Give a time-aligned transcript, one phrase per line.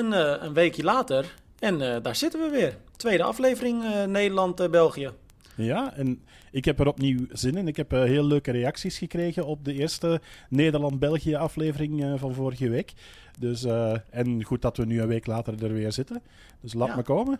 [0.00, 1.34] Hans, een, een weekje later.
[1.58, 2.76] En uh, daar zitten we weer.
[2.96, 5.10] Tweede aflevering uh, Nederland-België.
[5.54, 7.68] Ja, en ik heb er opnieuw zin in.
[7.68, 12.92] Ik heb heel leuke reacties gekregen op de eerste Nederland-België aflevering van vorige week.
[13.38, 13.64] Dus,
[14.10, 16.22] en goed dat we nu een week later er weer zitten.
[16.60, 16.96] Dus laat ja.
[16.96, 17.38] me komen.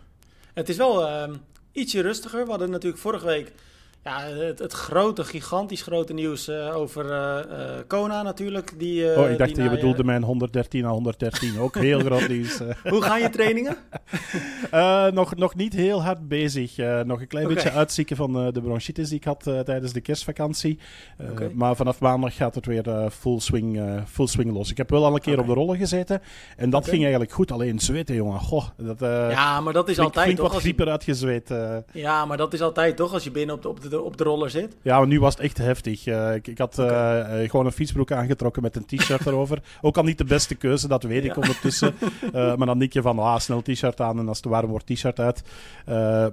[0.53, 1.35] Het is wel ehm,
[1.71, 2.43] ietsje rustiger.
[2.43, 3.53] We hadden natuurlijk vorige week
[4.03, 8.73] ja, het, het, grote, gigantisch grote nieuws uh, over uh, Kona natuurlijk.
[8.77, 11.59] Die, oh, ik dacht dat je bedoelde mijn 113 à 113.
[11.59, 12.59] Ook heel groot nieuws.
[12.83, 13.77] Hoe gaan je trainingen?
[15.13, 16.77] nog, nog niet heel hard bezig.
[17.05, 17.55] nog een klein okay.
[17.55, 20.79] beetje uitzieken van de bronchitis die ik had tijdens de kerstvakantie.
[21.31, 21.51] Okay.
[21.53, 24.71] Maar vanaf maandag gaat het weer full, swing, full swing los.
[24.71, 25.45] Ik heb wel al een keer okay.
[25.45, 26.21] op de rollen gezeten.
[26.57, 27.51] En dat ging eigenlijk goed.
[27.51, 28.39] Alleen zweten, jongen.
[28.39, 30.51] Goh, dat, ja, maar dat is flink, altijd flink toch?
[30.51, 30.91] wat grieper je...
[30.91, 31.53] uitgezweet.
[31.93, 34.23] Ja, maar dat is altijd toch als je binnen op de, op de op de
[34.23, 34.75] roller zit?
[34.81, 36.05] Ja, maar nu was het echt heftig.
[36.05, 37.43] Uh, ik, ik, had okay.
[37.43, 39.61] uh, gewoon een fietsbroek aangetrokken met een t-shirt erover.
[39.81, 41.41] Ook al niet de beste keuze, dat weet ik ja.
[41.41, 41.93] ondertussen.
[42.57, 45.19] maar dan denk je van, ah, snel t-shirt aan en als het warm wordt, t-shirt
[45.19, 45.43] uit.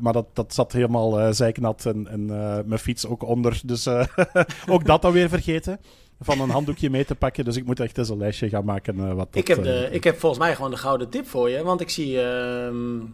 [0.00, 2.26] maar dat, dat zat helemaal zeiknat en, en
[2.66, 3.60] mijn fiets ook onder.
[3.64, 3.88] Dus
[4.68, 5.80] ook dat dan weer vergeten
[6.20, 7.44] van een handdoekje mee te pakken.
[7.44, 8.96] Dus ik moet echt eens een lijstje gaan maken.
[8.96, 11.26] Uh, wat ik, dat, heb de, uh, ik heb volgens mij gewoon de gouden tip
[11.26, 11.62] voor je.
[11.62, 12.68] Want ik zie, uh,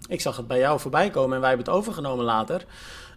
[0.09, 2.65] ik zag het bij jou voorbij komen en wij hebben het overgenomen later.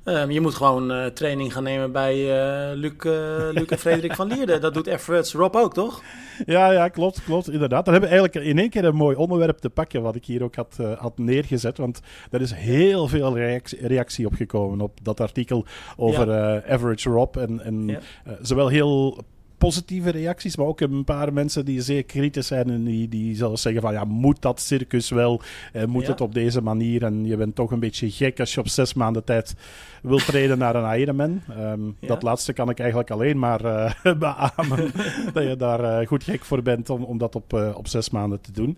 [0.10, 3.14] Um, je moet gewoon uh, training gaan nemen bij uh, Luc, uh,
[3.52, 4.60] Luc en Frederik van Lierde.
[4.60, 6.02] Dat doet Efforts Rob ook, toch?
[6.46, 7.86] Ja, ja, klopt, klopt, inderdaad.
[7.86, 10.44] Dan hebben we eigenlijk in één keer een mooi onderwerp te pakken, wat ik hier
[10.44, 11.78] ook had, had neergezet.
[11.78, 15.66] Want er is heel veel reactie, reactie op gekomen op dat artikel
[15.98, 16.64] over ja.
[16.68, 17.36] Average Rob.
[17.36, 18.00] En, en ja.
[18.42, 19.24] zowel heel
[19.58, 23.62] positieve reacties, maar ook een paar mensen die zeer kritisch zijn en die, die zelfs
[23.62, 25.42] zeggen van ja, moet dat circus wel?
[25.74, 26.10] Eh, moet ja.
[26.12, 27.04] het op deze manier?
[27.04, 29.56] En je bent toch een beetje gek als je op zes maanden tijd
[30.02, 31.42] wilt treden naar een Ironman.
[31.60, 32.08] Um, ja.
[32.08, 34.92] Dat laatste kan ik eigenlijk alleen maar uh, beamen,
[35.34, 38.10] dat je daar uh, goed gek voor bent om, om dat op, uh, op zes
[38.10, 38.78] maanden te doen.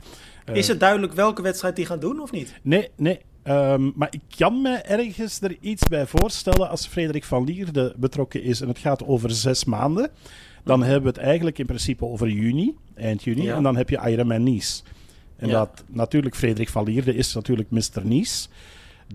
[0.53, 2.53] Is het duidelijk welke wedstrijd die gaan doen of niet?
[2.61, 3.19] Nee, nee.
[3.43, 8.43] Um, maar ik kan me ergens er iets bij voorstellen als Frederik van Lierde betrokken
[8.43, 10.11] is en het gaat over zes maanden.
[10.63, 13.43] Dan hebben we het eigenlijk in principe over juni, eind juni.
[13.43, 13.55] Ja.
[13.55, 14.81] En dan heb je Ironman Nice.
[15.35, 15.53] En ja.
[15.53, 18.01] dat natuurlijk, Frederik van Lierde is natuurlijk Mr.
[18.03, 18.47] Nice.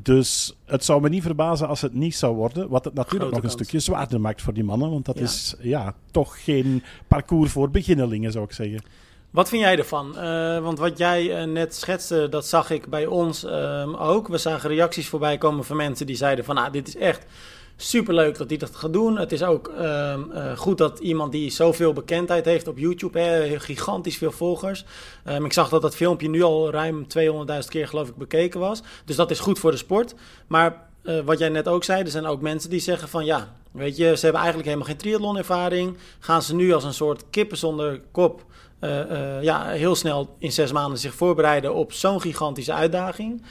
[0.01, 2.69] Dus het zou me niet verbazen als het niet zou worden.
[2.69, 4.91] Wat het natuurlijk Grote nog een stukje zwaarder maakt voor die mannen.
[4.91, 5.25] Want dat ja.
[5.25, 8.81] is ja, toch geen parcours voor beginnelingen, zou ik zeggen.
[9.31, 10.15] Wat vind jij ervan?
[10.17, 14.29] Uh, want wat jij uh, net schetste, dat zag ik bij ons uh, ook.
[14.29, 16.57] We zagen reacties voorbij komen van mensen die zeiden van...
[16.57, 17.27] Ah, dit is echt
[17.77, 19.19] superleuk dat hij dat gaat doen.
[19.19, 23.61] Het is ook uh, uh, goed dat iemand die zoveel bekendheid heeft op YouTube, hè,
[23.61, 24.85] gigantisch veel volgers.
[25.29, 28.83] Um, ik zag dat dat filmpje nu al ruim 200.000 keer geloof ik bekeken was.
[29.05, 30.15] Dus dat is goed voor de sport.
[30.47, 33.57] Maar uh, wat jij net ook zei, er zijn ook mensen die zeggen van ja,
[33.71, 35.97] weet je, ze hebben eigenlijk helemaal geen triathlonervaring.
[36.19, 38.45] Gaan ze nu als een soort kippen zonder kop
[38.81, 43.43] uh, ja, heel snel in zes maanden zich voorbereiden op zo'n gigantische uitdaging?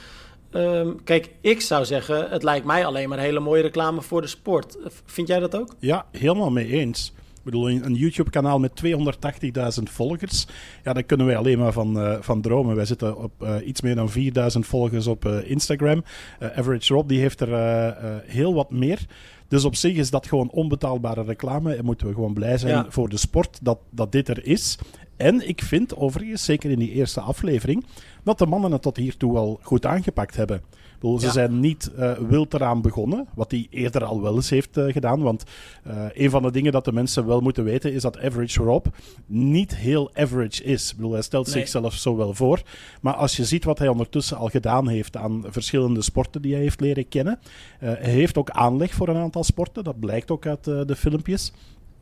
[0.55, 4.27] Um, kijk, ik zou zeggen, het lijkt mij alleen maar hele mooie reclame voor de
[4.27, 4.77] sport.
[5.05, 5.75] Vind jij dat ook?
[5.79, 7.13] Ja, helemaal mee eens.
[7.17, 10.47] Ik bedoel, een YouTube-kanaal met 280.000 volgers.
[10.83, 12.75] Ja, daar kunnen wij alleen maar van, uh, van dromen.
[12.75, 14.09] Wij zitten op uh, iets meer dan
[14.53, 16.03] 4.000 volgers op uh, Instagram.
[16.39, 19.05] Average Rob die heeft er heel wat meer.
[19.47, 21.75] Dus op zich is dat gewoon onbetaalbare reclame.
[21.75, 22.85] En moeten we gewoon blij zijn ja.
[22.89, 24.77] voor de sport dat, dat dit er is.
[25.17, 27.85] En ik vind overigens, zeker in die eerste aflevering,
[28.23, 30.61] dat de mannen het tot hiertoe al goed aangepakt hebben.
[30.99, 31.31] Bedoel, ze ja.
[31.31, 35.21] zijn niet uh, wild eraan begonnen, wat hij eerder al wel eens heeft uh, gedaan.
[35.21, 35.43] Want
[35.87, 38.85] uh, een van de dingen dat de mensen wel moeten weten is dat Average Rob
[39.25, 40.89] niet heel average is.
[40.89, 41.55] Ik bedoel, hij stelt nee.
[41.55, 42.61] zichzelf zo wel voor.
[43.01, 46.61] Maar als je ziet wat hij ondertussen al gedaan heeft aan verschillende sporten die hij
[46.61, 47.39] heeft leren kennen,
[47.79, 49.83] hij heeft ook aanleg voor een aantal sporten.
[49.83, 51.53] Dat blijkt ook uit de filmpjes.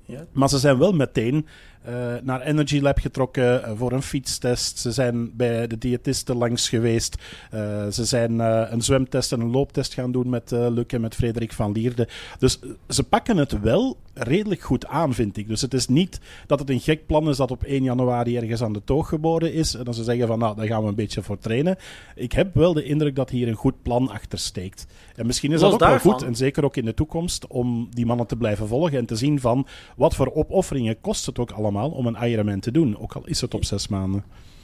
[0.06, 0.26] Ja.
[0.32, 1.46] Maar ze zijn wel meteen
[1.90, 1.94] uh,
[2.24, 4.78] naar Energy Lab getrokken uh, voor een fietstest.
[4.78, 7.16] Ze zijn bij de diëtisten langs geweest.
[7.54, 11.54] Uh, ze zijn een zwemtest en een looptest gaan doen met Luc en met Frederik
[11.54, 12.08] van Lierde.
[12.40, 15.48] Dus ze pakken het wel redelijk goed aan, vind ik.
[15.48, 18.62] Dus het is niet dat het een gek plan is dat op 1 januari ergens
[18.62, 19.76] aan de toog geboren is.
[19.76, 21.78] En dan ze zeggen van, nou, daar gaan we een beetje voor trainen.
[22.16, 24.86] Ik heb wel de indruk dat hier een goed plan achter steekt.
[25.16, 26.10] En misschien is Los dat ook daarvan.
[26.10, 29.06] wel goed, en zeker ook in de toekomst, om die mannen te blijven volgen en
[29.06, 32.98] te zien van wat voor opofferingen kost het ook allemaal om een Ironman te doen.
[33.00, 34.24] Ook al is het op zes maanden.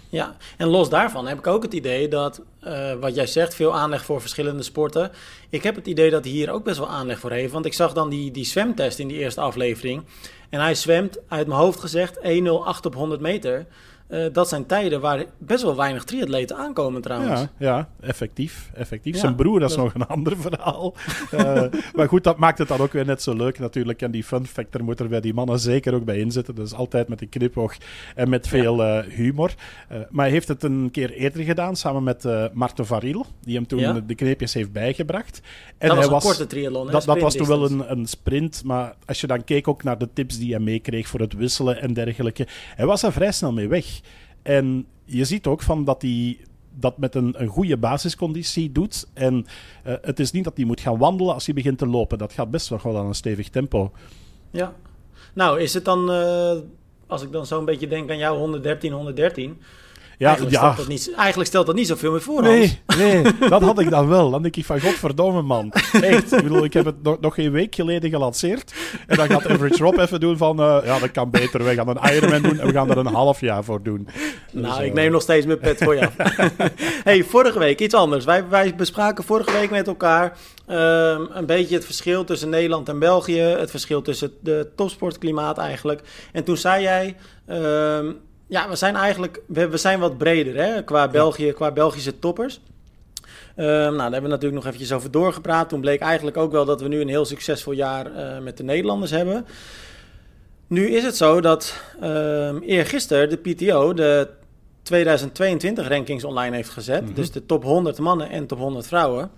[0.10, 3.76] Ja, en los daarvan heb ik ook het idee dat, uh, wat jij zegt, veel
[3.76, 5.12] aanleg voor verschillende sporten.
[5.50, 7.52] Ik heb het idee dat hij hier ook best wel aanleg voor heeft.
[7.52, 10.04] Want ik zag dan die, die zwemtest in die eerste aflevering.
[10.50, 13.66] En hij zwemt, uit mijn hoofd gezegd, 1,08 op 100 meter.
[14.10, 17.42] Uh, dat zijn tijden waar best wel weinig triatleten aankomen trouwens.
[17.42, 18.72] Ja, ja effectief.
[18.74, 19.14] effectief.
[19.14, 20.94] Ja, Zijn broer, dat is nog een ander verhaal.
[21.34, 21.64] uh,
[21.96, 24.02] maar goed, dat maakt het dan ook weer net zo leuk natuurlijk.
[24.02, 26.56] En die fun factor moet er bij die mannen zeker ook bij inzitten.
[26.56, 27.76] Dus altijd met een knipoog
[28.16, 29.52] en met veel uh, humor.
[30.10, 34.04] maar hij heeft het een keer eerder gedaan, samen met Marten Varil, die hem toen
[34.08, 35.42] de kneepjes heeft bijgebracht.
[35.78, 38.64] En dat hij was een korte triathlon, Dat, dat was toen wel een, een sprint,
[38.64, 41.82] maar als je dan keek ook naar de tips die hij meekreeg voor het wisselen
[41.82, 43.96] en dergelijke, hij was er vrij snel mee weg.
[44.48, 46.38] En je ziet ook van dat hij
[46.70, 49.08] dat met een, een goede basisconditie doet.
[49.14, 49.46] En
[49.88, 52.18] uh, het is niet dat hij moet gaan wandelen als hij begint te lopen.
[52.18, 53.92] Dat gaat best wel aan een stevig tempo.
[54.52, 54.74] Ja.
[55.34, 56.52] Nou, is het dan, uh,
[57.08, 59.62] als ik dan zo een beetje denk aan jou 113, 113...
[60.18, 60.62] Ja, eigenlijk, ja.
[60.62, 62.42] Stelt dat niet, eigenlijk stelt dat niet zoveel meer voor.
[62.42, 64.32] Nee, nee, dat had ik dan wel.
[64.32, 65.72] Dan denk ik van, godverdomme man.
[66.02, 68.74] Echt, ik bedoel, ik heb het nog, nog geen week geleden gelanceerd.
[69.08, 71.64] En dan gaat Average Rob even doen van, uh, ja, dat kan beter.
[71.64, 74.08] We gaan een Ironman doen en we gaan er een half jaar voor doen.
[74.52, 76.10] Dus, nou, ik uh, neem nog steeds mijn pet voor je
[77.04, 78.26] hey, vorige week iets anders.
[78.26, 80.38] Wij, wij bespraken vorige week met elkaar
[80.68, 83.40] um, een beetje het verschil tussen Nederland en België.
[83.40, 86.02] Het verschil tussen het topsportklimaat eigenlijk.
[86.32, 87.16] En toen zei jij...
[87.50, 92.20] Um, ja, we zijn eigenlijk we, we zijn wat breder hè, qua, België, qua Belgische
[92.20, 92.60] toppers.
[93.56, 95.70] Uh, nou, daar hebben we natuurlijk nog eventjes over doorgepraat.
[95.70, 98.64] Toen bleek eigenlijk ook wel dat we nu een heel succesvol jaar uh, met de
[98.64, 99.46] Nederlanders hebben.
[100.68, 104.30] Nu is het zo dat uh, eergisteren de PTO de
[104.82, 107.02] 2022 rankings online heeft gezet.
[107.02, 107.16] Mm -hmm.
[107.16, 109.32] Dus de top 100 mannen en top 100 vrouwen.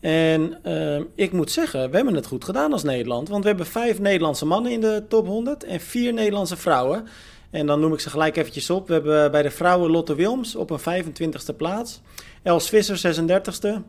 [0.00, 3.28] En uh, ik moet zeggen, we hebben het goed gedaan als Nederland.
[3.28, 7.06] Want we hebben vijf Nederlandse mannen in de top 100 en vier Nederlandse vrouwen.
[7.50, 8.86] En dan noem ik ze gelijk eventjes op.
[8.86, 12.00] We hebben bij de vrouwen Lotte Wilms op een 25e plaats.
[12.42, 13.82] Els Visser 36e.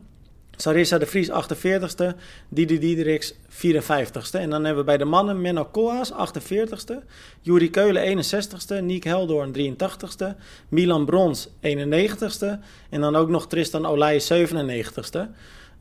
[0.56, 2.16] Sarissa de Vries 48e.
[2.48, 4.32] Didi Diederiks 54e.
[4.32, 6.94] En dan hebben we bij de mannen Menno Koas 48e.
[7.40, 8.82] Juri Keulen 61e.
[8.82, 10.26] Niek Heldoorn 83e.
[10.68, 12.46] Milan Brons 91e.
[12.90, 15.20] En dan ook nog Tristan Olij 97e.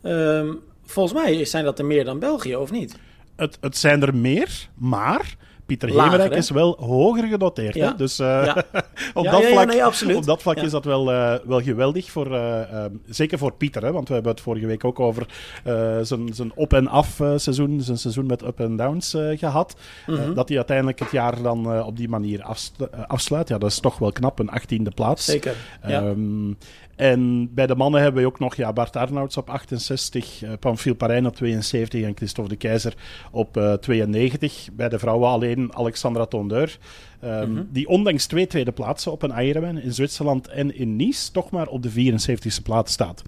[0.03, 2.95] Um, volgens mij zijn dat er meer dan België, of niet?
[3.35, 5.37] Het, het zijn er meer, maar
[5.69, 7.75] Pieter Hemerijk is wel hoger genoteerd.
[7.75, 7.95] Hè?
[7.95, 8.55] Dus uh,
[9.13, 12.11] op, dat vlak, nee, op dat vlak is dat wel, uh, wel geweldig.
[12.11, 13.91] Voor, uh, zeker voor Pieter, hè?
[13.91, 15.27] want we hebben het vorige week ook over
[16.01, 19.75] zijn op- en af seizoen, zijn seizoen met up en downs gehad.
[20.07, 20.33] Mm -hmm.
[20.33, 22.43] dat hij uiteindelijk het jaar dan op die manier
[23.07, 23.47] afsluit.
[23.47, 25.25] Ja, dat is toch wel knap, een achttiende plaats.
[25.25, 25.55] Zeker.
[25.89, 26.57] Um,
[26.99, 30.95] en bij de mannen hebben we ook nog ja, Bart Arnouds op 68, uh, Pamphile
[30.95, 32.93] Parijn op 72 en Christophe de Keizer
[33.31, 34.69] op uh, 92.
[34.73, 36.77] Bij de vrouwen alleen Alexandra Tondeur,
[37.23, 37.67] um, mm -hmm.
[37.71, 41.67] die ondanks twee tweede plaatsen op een Ironman in Zwitserland en in Nice toch maar
[41.67, 43.23] op de 74ste plaats staat.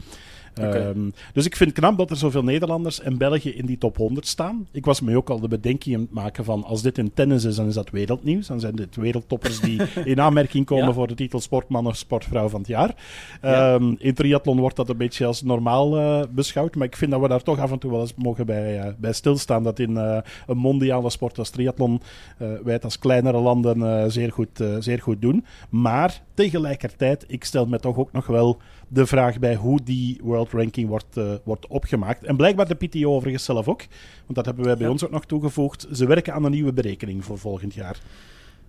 [0.58, 0.88] Okay.
[0.88, 3.98] Um, dus ik vind het knap dat er zoveel Nederlanders en België in die top
[3.98, 4.68] 100 staan.
[4.72, 7.44] Ik was me ook al de bedenking aan het maken van als dit in tennis
[7.44, 8.48] is, dan is dat wereldnieuws.
[8.48, 10.94] Dan zijn dit wereldtoppers die in aanmerking komen ja.
[10.94, 12.96] voor de titel sportman of sportvrouw van het jaar.
[13.42, 13.74] Ja.
[13.74, 17.22] Um, in triathlon wordt dat een beetje als normaal uh, beschouwd, maar ik vind dat
[17.22, 19.64] we daar toch af en toe wel eens mogen bij, uh, bij stilstaan.
[19.64, 20.18] Dat in uh,
[20.48, 22.02] een mondiale sport als triathlon
[22.38, 25.46] wij het als kleinere landen zeer, goed, zeer goed doen.
[25.70, 28.58] Maar tegelijkertijd, ik stel me toch ook nog wel
[28.88, 32.24] de vraag bij hoe die world ranking wordt, uh, wordt opgemaakt.
[32.24, 33.82] En blijkbaar de PTO overigens zelf ook,
[34.26, 34.92] want dat hebben wij bij ja.
[34.92, 35.88] ons ook nog toegevoegd.
[35.94, 38.00] Ze werken aan een nieuwe berekening voor volgend jaar.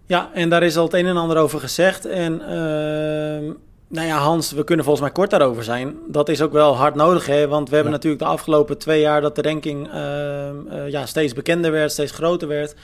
[0.06, 2.04] Ja, en daar is al het een en ander over gezegd.
[2.04, 3.52] En uh,
[3.88, 5.96] nou ja, Hans, we kunnen volgens mij kort daarover zijn.
[6.08, 7.49] Dat is ook wel hard nodig, hè?
[7.49, 7.99] want we hebben ja.
[7.99, 12.49] natuurlijk de afgelopen twee jaar dat de ranking uh, ja, steeds bekender werd, steeds groter
[12.49, 12.75] werd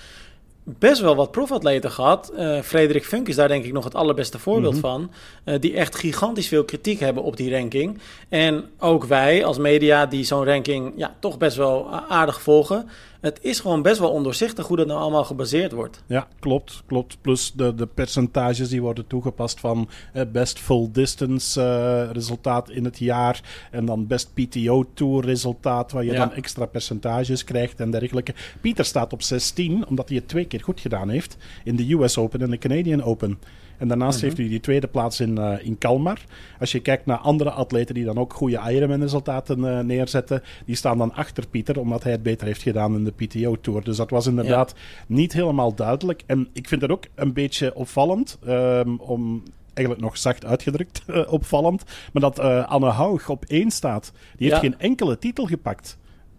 [0.79, 2.33] best wel wat profatleten gehad.
[2.39, 4.91] Uh, Frederik Funk is daar denk ik nog het allerbeste voorbeeld mm -hmm.
[4.91, 5.11] van.
[5.45, 7.99] Uh, die echt gigantisch veel kritiek hebben op die ranking.
[8.29, 12.89] En ook wij als media die zo'n ranking ja, toch best wel aardig volgen
[13.21, 16.03] het is gewoon best wel ondoorzichtig hoe dat nou allemaal gebaseerd wordt.
[16.07, 16.83] Ja, klopt.
[16.87, 17.19] klopt.
[17.21, 22.85] Plus de, de percentages die worden toegepast van eh, best full distance uh, resultaat in
[22.85, 23.41] het jaar.
[23.71, 26.19] En dan best PTO Tour resultaat, waar je ja.
[26.19, 28.35] dan extra percentages krijgt en dergelijke.
[28.61, 32.19] Pieter staat op 16, omdat hij het twee keer goed gedaan heeft in de US
[32.19, 33.39] Open en de Canadian Open.
[33.79, 34.25] En daarnaast -hmm.
[34.25, 36.25] heeft hij die tweede plaats in, uh, in Kalmar.
[36.61, 40.99] Als je kijkt naar andere atleten die dan ook goede Ironman-resultaten uh, neerzetten, die staan
[40.99, 43.85] dan achter Pieter, omdat hij het beter heeft gedaan in de PTO-tour.
[43.85, 45.05] Dus dat was inderdaad ja.
[45.07, 46.23] niet helemaal duidelijk.
[46.27, 49.43] En ik vind het ook een beetje opvallend, um, om
[49.75, 54.13] eigenlijk nog zacht uitgedrukt uh, opvallend, maar dat Anne Haug op één staat.
[54.37, 54.69] Die heeft ja.
[54.69, 55.99] geen enkele titel gepakt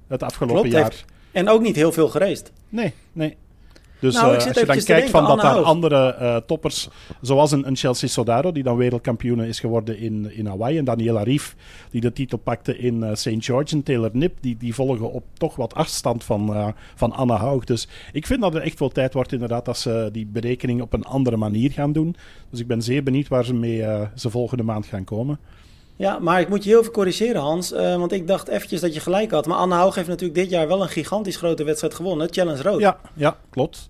[0.10, 1.06] het afgelopen Klopt, jaar.
[1.32, 2.52] En ook niet heel veel gereisd.
[2.70, 3.38] Nee, nee.
[4.00, 6.90] Dus Nou, eh, als je dan kijkt van dat daar andere eh, toppers,
[7.22, 11.24] zoals een, een Chelsea Sodaro, die dan wereldkampioen is geworden in, in Hawaii, en Daniela
[11.24, 11.56] Rief,
[11.92, 13.36] die de titel pakte in eh, St.
[13.38, 17.64] George, en Taylor Nip, die, die volgen op toch wat afstand van, van Anna Haug.
[17.64, 20.94] Dus ik vind dat er echt wel tijd wordt inderdaad dat ze die berekening op
[20.94, 22.16] een andere manier gaan doen.
[22.50, 25.40] Dus ik ben zeer benieuwd waar ze mee ze volgende maand gaan komen.
[26.00, 27.72] Ja, maar ik moet je heel veel corrigeren, Hans.
[27.72, 29.46] eh, want ik dacht eventjes dat je gelijk had.
[29.46, 32.28] Maar Anne Haug heeft natuurlijk dit jaar wel een gigantisch grote wedstrijd gewonnen.
[32.32, 32.80] Challenge Road.
[32.80, 33.90] Ja, ja, klopt.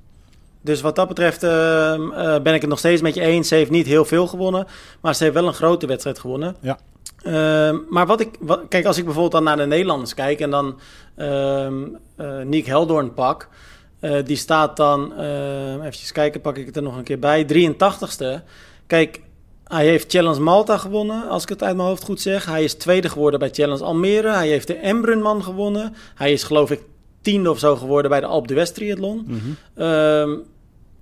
[0.62, 3.48] Dus wat dat betreft ehm, eh, ben ik het nog steeds met je eens.
[3.48, 4.68] Ze heeft niet heel veel gewonnen.
[5.02, 6.56] Maar ze heeft wel een grote wedstrijd gewonnen.
[6.60, 6.80] Ja.
[7.24, 8.30] Ehm, maar wat ik...
[8.40, 10.40] Wat, kijk, als ik bijvoorbeeld dan naar de Nederlanders kijk...
[10.40, 10.80] en dan
[11.16, 11.84] ehm
[12.16, 13.48] eh, Niek Heldoorn pak...
[14.24, 15.20] die staat dan...
[15.82, 17.46] even kijken, pak ik het er nog een keer bij.
[17.46, 18.44] 83ste.
[18.88, 19.22] Kijk,
[19.70, 22.46] hij heeft Challenge Malta gewonnen, als ik het uit mijn hoofd goed zeg.
[22.46, 24.30] Hij is tweede geworden bij Challenge Almere.
[24.30, 25.94] Hij heeft de Embrunman gewonnen.
[26.16, 26.82] Hij is geloof ik
[27.22, 29.24] tiende of zo geworden bij de Alpe d'Huez Triathlon.
[29.28, 29.38] Mhm.
[29.74, 30.38] Ehm,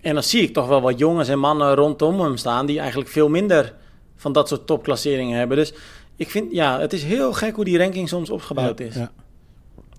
[0.02, 2.66] en dan zie ik toch wel wat jongens en mannen rondom hem staan...
[2.66, 3.74] die eigenlijk veel minder
[4.16, 5.58] van dat soort topklasseringen hebben.
[5.58, 5.74] Dus
[6.16, 8.96] ik vind, ja, het is heel gek hoe die ranking soms opgebouwd ja, is.
[8.96, 9.12] Ja.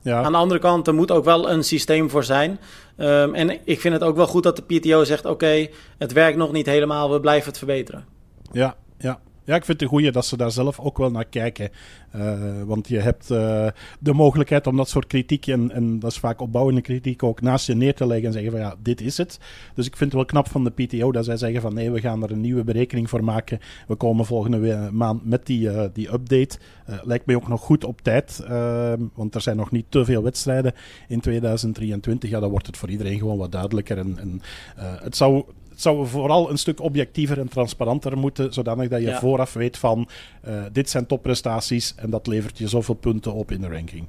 [0.02, 0.22] Ja.
[0.22, 2.60] Aan de andere kant, er moet ook wel een systeem voor zijn.
[2.96, 5.25] Ehm, en ik vind het ook wel goed dat de PTO zegt...
[5.25, 5.66] oké,
[5.98, 8.17] het werkt nog niet helemaal, we blijven het verbeteren.
[8.52, 9.21] Ja, ja.
[9.49, 11.71] Ja, ik vind het goeie dat ze daar zelf ook wel naar kijken.
[12.11, 13.67] Eh, want je hebt eh,
[14.00, 17.67] de mogelijkheid om dat soort kritiek, en, en dat is vaak opbouwende kritiek, ook naast
[17.67, 19.38] je neer te leggen en zeggen van ja, dit is het.
[19.75, 22.00] Dus ik vind het wel knap van de PTO dat zij zeggen van nee, we
[22.00, 23.59] gaan er een nieuwe berekening voor maken.
[23.87, 26.59] We komen volgende maand met die, eh, die update.
[27.02, 30.23] Lijkt mij ook nog goed op tijd, eh, want er zijn nog niet te veel
[30.23, 30.73] wedstrijden
[31.09, 32.31] in 2023.
[32.31, 33.99] Ja, dan wordt het voor iedereen gewoon wat duidelijker.
[33.99, 34.40] En, en
[34.76, 35.45] het zou
[35.78, 39.18] het zou vooral een stuk objectiever en transparanter moeten, zodanig dat je Ja.
[39.18, 40.08] vooraf weet van
[40.40, 44.04] eh, dit zijn topprestaties en dat levert je zoveel punten op in de ranking.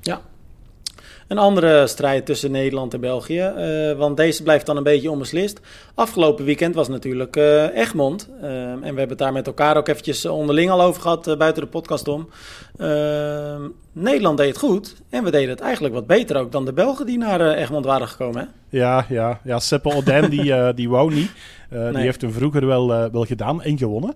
[0.00, 0.20] Ja.
[1.30, 3.40] Een andere strijd tussen Nederland en België.
[3.40, 5.60] eh, want deze blijft dan een beetje onbeslist.
[5.94, 8.28] Afgelopen weekend was natuurlijk eh, Egmond.
[8.40, 11.36] eh, en we hebben het daar met elkaar ook eventjes onderling al over gehad, eh,
[11.36, 12.28] buiten de podcast om.
[12.76, 13.56] Eh,
[13.92, 14.96] Nederland deed het goed.
[15.10, 18.08] En we deden het eigenlijk wat beter ook dan de Belgen die naar Egmond waren
[18.08, 18.40] gekomen.
[18.40, 18.78] Hè?
[18.78, 21.30] Ja, ja, ja Seppe Odijn die, die wou niet.
[21.70, 24.14] Die heeft hem vroeger wel, wel gedaan en gewonnen.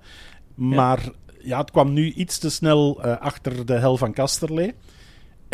[0.54, 0.98] Maar
[1.40, 1.58] ja.
[1.58, 4.74] het kwam nu iets te snel achter de hel van Kasterlee.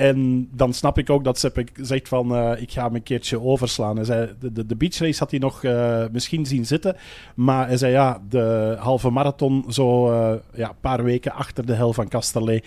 [0.01, 3.41] En dan snap ik ook dat Seppe zegt van eh, ik ga hem een keertje
[3.41, 3.97] overslaan.
[3.97, 6.97] Hij zei, de, de, de beachrace had hij nog eh, misschien zien zitten.
[7.35, 11.73] Maar hij zei ja, de halve marathon zo eh, ja, een paar weken achter de
[11.73, 12.63] hel van Kasterlee.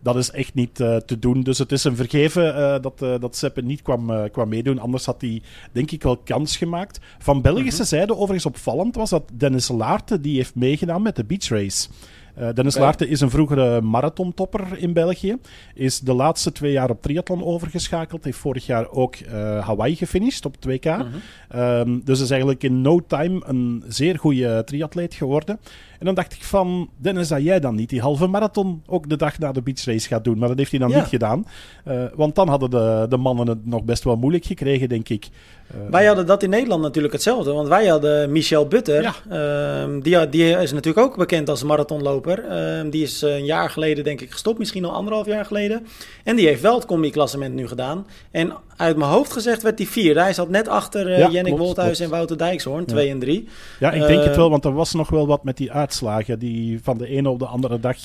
[0.00, 1.42] Dat is echt niet te doen.
[1.42, 4.78] Dus het is een vergeven dat, dat Seppe niet kwam, kwam meedoen.
[4.78, 7.00] Anders had hij, denk ik, wel kans gemaakt.
[7.18, 11.88] Van Belgische zijde, overigens opvallend, was dat Dennis Laarten die heeft meegedaan met de beachrace.
[12.36, 12.76] Eh Dennis.
[12.76, 15.36] Laarten is een vroegere marathontopper in België.
[15.74, 18.24] Is de laatste twee jaar op triathlon overgeschakeld.
[18.24, 20.84] Heeft vorig jaar ook eh, Hawaii gefinished op het WK.
[20.84, 21.06] Mhm.
[21.48, 25.58] Ehm, dus is eigenlijk in no time een zeer goede triatleet geworden.
[25.98, 29.16] En dan dacht ik van, Dennis, dat jij dan niet die halve marathon ook de
[29.16, 30.38] dag na de beachrace gaat doen.
[30.38, 30.98] Maar dat heeft hij dan Ja.
[30.98, 31.46] niet gedaan.
[31.84, 35.28] Eh, want dan hadden de, de mannen het nog best wel moeilijk gekregen, denk ik.
[35.66, 37.52] Eh, Wij hadden dat in Nederland natuurlijk hetzelfde.
[37.52, 39.02] Want wij hadden Michel Butter.
[39.02, 39.14] Ja.
[39.30, 42.44] Ehm, die, die is natuurlijk ook bekend als marathonloper.
[42.44, 44.58] Ehm, die is een jaar geleden denk ik gestopt.
[44.58, 45.86] Misschien al anderhalf jaar geleden.
[46.24, 48.06] En die heeft wel het combi-klassement nu gedaan.
[48.30, 50.20] En uit mijn hoofd gezegd werd hij vierde.
[50.20, 52.80] Hij zat net achter eh Ja, Jennik klopt, Wolthuis en Wouter Dijkshoorn.
[52.80, 52.86] Ja.
[52.86, 53.48] Twee en drie.
[53.78, 56.38] ja, ik denk eh, het wel, want er was nog wel wat met die uitslagen.
[56.38, 57.96] Die van de ene op de andere dag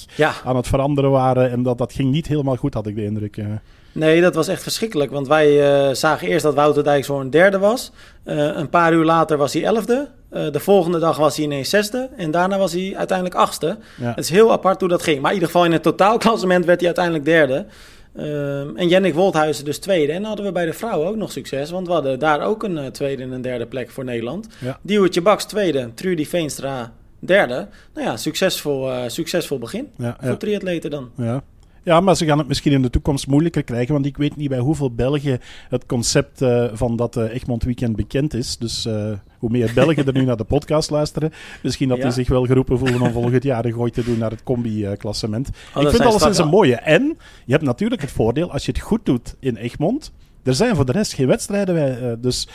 [0.45, 1.51] aan het veranderen waren.
[1.51, 3.37] En dat, dat ging niet helemaal goed, had ik de indruk.
[3.37, 3.45] eh.
[3.93, 5.11] Nee, dat was echt verschrikkelijk.
[5.11, 7.91] Want wij eh, zagen eerst dat Wouter Dijkshoorn derde was.
[8.23, 10.09] Eh, een paar uur later was hij elfde.
[10.29, 12.09] Eh, de volgende dag was hij ineens zesde.
[12.17, 13.77] En daarna was hij uiteindelijk achtste.
[13.97, 14.07] Ja.
[14.09, 15.19] Het is heel apart hoe dat ging.
[15.21, 17.65] Maar in ieder geval in het totaalklassement werd hij uiteindelijk derde.
[18.15, 20.11] Ehm, en Jennik Wolthuizen dus tweede.
[20.11, 21.71] En dan hadden we bij de vrouwen ook nog succes.
[21.71, 24.47] Want we hadden daar ook een eh, tweede en een derde plek voor Nederland.
[24.59, 24.79] Ja.
[24.81, 25.93] Diewertje Baks tweede.
[25.93, 27.67] Trudy Veenstra derde.
[27.93, 29.89] Nou ja, succesvol, eh, succesvol begin.
[29.97, 30.35] Ja, Voor ja.
[30.35, 31.11] triatleten dan.
[31.17, 31.43] Ja.
[31.83, 33.93] Ja, maar ze gaan het misschien in de toekomst moeilijker krijgen.
[33.93, 37.95] Want ik weet niet bij hoeveel Belgen het concept eh, van dat eh, Egmond Weekend
[37.95, 38.57] bekend is.
[38.57, 41.31] Dus eh, hoe meer Belgen er nu naar de podcast luisteren,
[41.63, 42.03] misschien dat Ja.
[42.03, 45.49] die zich wel geroepen voelen om volgend jaar een gooi te doen naar het combi-klassement.
[45.75, 46.75] Oh, ik vind alles straks een mooie.
[46.75, 50.11] En je hebt natuurlijk het voordeel, als je het goed doet in Egmond,
[50.43, 51.75] er zijn voor de rest geen wedstrijden.
[51.75, 52.47] bij, dus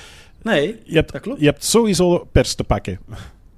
[0.42, 1.40] Nee, je hebt, dat klopt.
[1.40, 2.98] je hebt sowieso pers te pakken.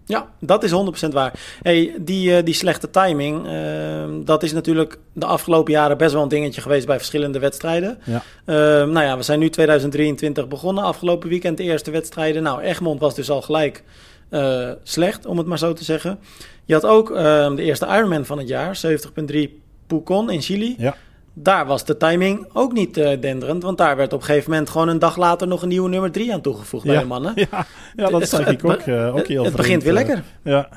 [0.08, 1.32] Ja, dat is 100% waar.
[1.62, 6.22] Hey, die, eh, die slechte timing, ehm, dat is natuurlijk de afgelopen jaren best wel
[6.22, 7.98] een dingetje geweest bij verschillende wedstrijden.
[8.04, 8.22] Ja.
[8.44, 10.84] Ehm, nou ja, we zijn nu 2023 begonnen.
[10.84, 12.42] Afgelopen weekend de eerste wedstrijden.
[12.42, 13.82] Nou, Egmond was dus al gelijk
[14.28, 16.18] eh, slecht, om het maar zo te zeggen.
[16.64, 20.74] Je had ook ehm, de eerste Ironman van het jaar, 70.3 Pucon in Chili.
[20.78, 20.96] Ja.
[21.42, 23.62] Daar was de timing ook niet uh, denderend.
[23.62, 26.10] Want daar werd op een gegeven moment gewoon een dag later nog een nieuwe nummer
[26.12, 27.32] 3 aan toegevoegd bij de mannen.
[27.34, 27.66] Ja,
[27.96, 30.22] ja dat zag ik ook, uh, ook heel Het begint weer lekker.
[30.42, 30.68] ja.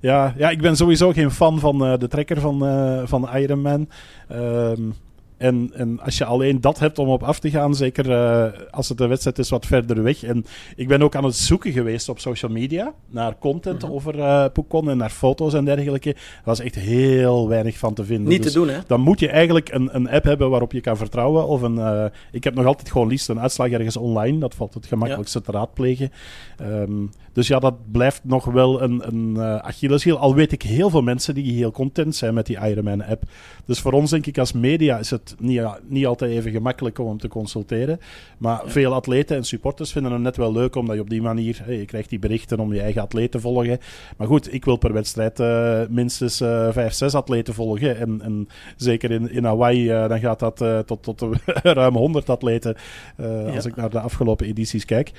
[0.00, 2.58] Ja, ja, ik ben sowieso geen fan van de trekker van,
[3.08, 3.88] van Iron Man.
[4.28, 4.80] Ehm,
[5.36, 8.88] en, en als je alleen dat hebt om op af te gaan, zeker uh, als
[8.88, 10.22] het een wedstrijd is wat verder weg.
[10.22, 10.44] En
[10.76, 13.96] ik ben ook aan het zoeken geweest op social media naar content mm -hmm.
[13.96, 16.10] over uh, Poekon en naar foto's en dergelijke.
[16.10, 18.28] Er was echt heel weinig van te vinden.
[18.28, 18.78] Niet dus te doen, hè?
[18.86, 21.46] Dan moet je eigenlijk een, een app hebben waarop je kan vertrouwen.
[21.46, 24.38] Of een, uh, ik heb nog altijd gewoon liefst een uitslag ergens online.
[24.38, 25.44] Dat valt het gemakkelijkste ja.
[25.44, 26.12] te raadplegen.
[26.60, 30.18] Um, dus ja, dat blijft nog wel een, een uh, Achilleshiel.
[30.18, 33.22] Al weet ik heel veel mensen die heel content zijn met die Ironman-app.
[33.64, 37.08] Dus voor ons, denk ik, als media is het niet, niet altijd even gemakkelijk om
[37.08, 38.00] hem te consulteren.
[38.38, 38.70] Maar ja.
[38.70, 41.60] veel atleten en supporters vinden hem net wel leuk, omdat je op die manier...
[41.64, 43.78] Hey, je krijgt die berichten om je eigen atleet te volgen.
[44.16, 47.96] Maar goed, ik wil per wedstrijd uh, minstens uh, vijf, zes atleten volgen.
[47.96, 51.24] En, en zeker in, in Hawaii, dan gaat dat tot, tot
[51.62, 52.76] ruim 100 atleten,
[53.16, 53.54] ja.
[53.54, 55.12] als ik naar de afgelopen edities kijk.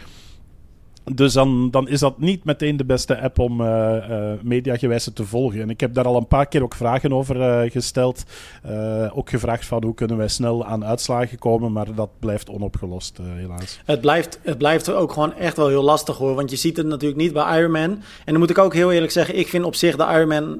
[1.13, 5.25] Dus dan, dan is dat niet meteen de beste app om uh, uh, mediagewijs te
[5.25, 5.61] volgen.
[5.61, 8.23] En ik heb daar al een paar keer ook vragen over uh, gesteld.
[9.13, 13.79] ook gevraagd van hoe kunnen wij snel aan uitslagen komen, maar dat blijft onopgelost, helaas.
[13.85, 16.85] Het blijft, het blijft ook gewoon echt wel heel lastig hoor, want je ziet het
[16.85, 17.89] natuurlijk niet bij Ironman.
[17.91, 20.59] En dan moet ik ook heel eerlijk zeggen, ik vind op zich de Ironman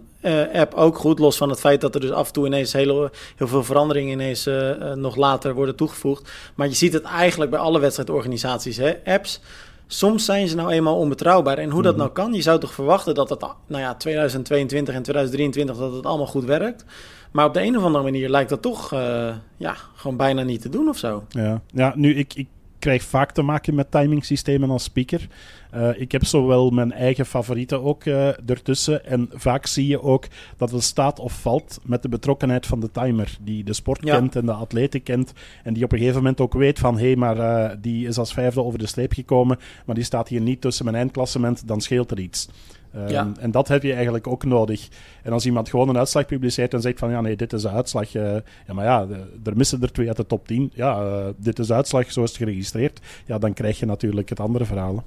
[0.54, 3.10] app ook goed, los van het feit dat er dus af en toe ineens heel,
[3.36, 4.50] heel veel veranderingen ineens
[4.96, 6.32] nog later worden toegevoegd.
[6.56, 8.94] Maar je ziet het eigenlijk bij alle wedstrijdorganisaties, hè?
[9.06, 9.42] apps
[9.88, 11.58] soms zijn ze nou eenmaal onbetrouwbaar.
[11.58, 15.03] En hoe dat nou kan, je zou toch verwachten dat het, nou ja, 2022 en
[15.03, 16.86] 2023, dat het allemaal goed werkt.
[17.32, 20.62] Maar op de een of andere manier lijkt dat toch, uh, ja, gewoon bijna niet
[20.62, 21.24] te doen of zo.
[21.29, 22.48] Ja, ja nu, ik, ik
[22.79, 25.27] krijg vaak te maken met timingsystemen als speaker.
[25.75, 29.05] Uh, ik heb zowel mijn eigen favorieten ook uh, ertussen.
[29.05, 30.25] En vaak zie je ook
[30.57, 33.38] dat het staat of valt met de betrokkenheid van de timer.
[33.41, 34.15] Die de sport ja.
[34.17, 35.34] kent en de atleten kent.
[35.63, 36.98] En die op een gegeven moment ook weet van...
[36.98, 39.60] hé, hey, maar uh, die is als vijfde over de streep gekomen.
[39.86, 41.67] Maar die staat hier niet tussen mijn eindklassement.
[41.67, 42.50] Dan scheelt er iets.
[42.98, 43.32] Um, ja.
[43.39, 44.88] En dat heb je eigenlijk ook nodig.
[45.24, 47.70] En als iemand gewoon een uitslag publiceert en zegt van ja, nee, dit is de
[47.70, 48.16] uitslag.
[48.16, 48.36] Uh,
[48.68, 49.08] ja, maar ja,
[49.44, 50.72] er missen er twee uit de top 10.
[50.74, 53.00] Ja, uh, dit is de uitslag, zo is het geregistreerd.
[53.25, 55.04] Ja, dan krijg je natuurlijk het andere verhaal.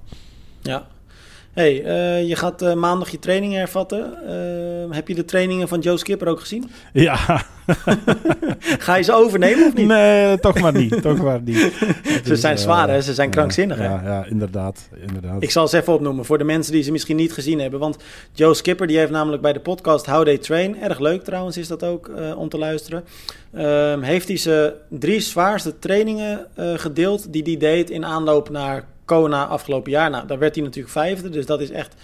[0.63, 0.87] Ja.
[1.53, 4.19] Hey, uh, je gaat uh, maandag je trainingen hervatten.
[4.89, 6.71] Uh, heb je de trainingen van Joe Skipper ook gezien?
[6.93, 7.17] Ja.
[8.79, 9.87] Ga je ze overnemen of niet?
[9.87, 11.03] Nee, toch maar niet.
[11.03, 11.57] toch maar niet.
[12.05, 13.01] ze dus, zijn zwaar, hè?
[13.01, 13.85] Ze zijn krankzinnig, ja?
[13.85, 15.43] Ja, ja, inderdaad, inderdaad.
[15.43, 17.81] Ik zal ze even opnoemen voor de mensen die ze misschien niet gezien hebben.
[17.81, 17.97] Want
[18.33, 20.81] Joe Skipper, die heeft namelijk bij de podcast How They Train...
[20.83, 23.05] Erg leuk trouwens is dat ook om te luisteren...
[23.55, 27.33] Um, heeft hij ze drie zwaarste trainingen gedeeld...
[27.33, 30.11] die hij deed in aanloop naar Kona afgelopen jaar.
[30.11, 31.95] Nou, daar werd hij natuurlijk vijfde, dus dat is echt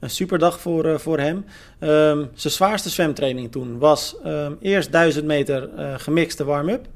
[0.00, 1.36] een superdag voor, uh, voor hem.
[1.80, 6.86] Um, zijn zwaarste zwemtraining toen was um, eerst 1000 meter uh, gemixte warm-up.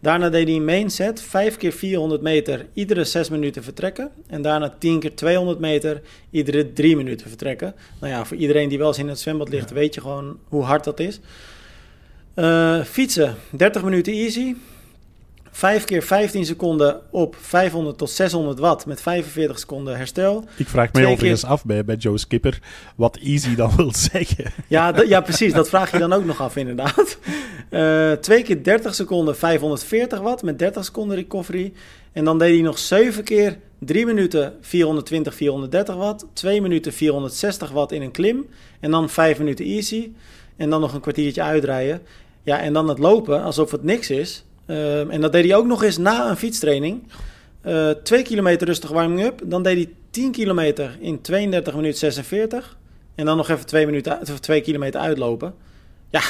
[0.00, 4.10] Daarna deed hij een main set, 5 keer 400 meter, iedere 6 minuten vertrekken.
[4.26, 7.74] En daarna 10 keer 200 meter, iedere 3 minuten vertrekken.
[8.00, 9.74] Nou ja, voor iedereen die wel eens in het zwembad ligt, ja.
[9.74, 11.20] weet je gewoon hoe hard dat is.
[12.34, 14.54] Uh, fietsen, 30 minuten easy.
[15.56, 20.44] 5 keer 15 seconden op 500 tot 600 watt met 45 seconden herstel.
[20.56, 21.50] Ik vraag me overigens keer...
[21.50, 22.58] af bij, bij Joe Skipper
[22.96, 24.52] wat easy dan wil zeggen.
[24.66, 25.52] Ja, ja, precies.
[25.52, 27.18] Dat vraag je dan ook nog af inderdaad.
[27.70, 31.72] Uh, twee keer 30 seconden 540 watt met 30 seconden recovery.
[32.12, 36.26] En dan deed hij nog 7 keer 3 minuten 420, 430 watt.
[36.32, 38.46] 2 minuten 460 watt in een klim.
[38.80, 40.10] En dan 5 minuten easy.
[40.56, 42.02] En dan nog een kwartiertje uitrijden.
[42.42, 44.45] Ja, en dan het lopen alsof het niks is.
[44.66, 47.02] Uh, en dat deed hij ook nog eens na een fietstraining.
[47.66, 49.40] Uh, twee kilometer rustig warming-up.
[49.44, 52.76] Dan deed hij 10 kilometer in 32 minuten 46.
[53.14, 55.54] En dan nog even twee, minuten, of twee kilometer uitlopen.
[56.10, 56.20] Ja,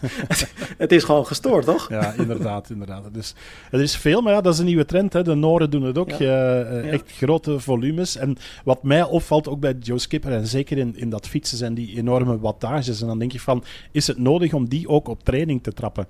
[0.78, 1.88] het is gewoon gestoord, toch?
[1.88, 2.70] Ja, inderdaad.
[2.70, 3.04] inderdaad.
[3.04, 3.34] Het, is,
[3.70, 5.12] het is veel, maar ja, dat is een nieuwe trend.
[5.12, 5.22] Hè.
[5.22, 6.10] De Noren doen het ook.
[6.10, 6.64] Ja.
[6.64, 6.90] Uh, ja.
[6.90, 8.16] Echt grote volumes.
[8.16, 11.74] En wat mij opvalt, ook bij Joe Skipper, en zeker in, in dat fietsen, zijn
[11.74, 13.00] die enorme wattages.
[13.00, 16.06] En dan denk je van, is het nodig om die ook op training te trappen?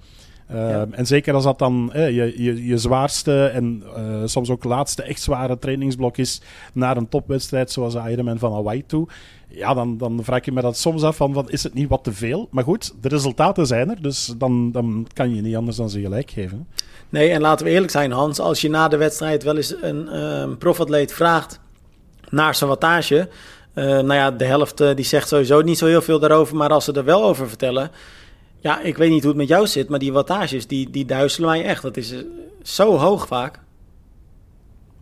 [0.53, 0.87] Ja.
[0.91, 5.03] En zeker als dat dan eh, je, je, je, zwaarste en uh, soms ook laatste
[5.03, 6.41] echt zware trainingsblok is
[6.73, 9.09] naar een topwedstrijd zoals de Ironman van Hawaii toe.
[9.49, 12.05] Ja, dan, dan vraag je me dat soms af van, wat, is het niet wat
[12.05, 12.49] te veel?
[12.51, 16.01] Maar goed, de resultaten zijn er, dus dan, dan kan je niet anders dan ze
[16.01, 16.69] gelijk geven.
[17.09, 20.17] Nee, en laten we eerlijk zijn Hans, als je na de wedstrijd wel eens een
[20.17, 21.61] um, profatleet vraagt
[22.29, 23.29] naar zijn wattage...
[23.75, 26.93] nou ja, de helft die zegt sowieso niet zo heel veel daarover, maar als ze
[26.93, 27.91] er wel over vertellen...
[28.67, 31.49] Ja, ik weet niet hoe het met jou zit, maar die wattages, die, die duizelen
[31.49, 31.83] mij echt.
[31.83, 32.15] Dat is
[32.63, 33.61] zo hoog vaak.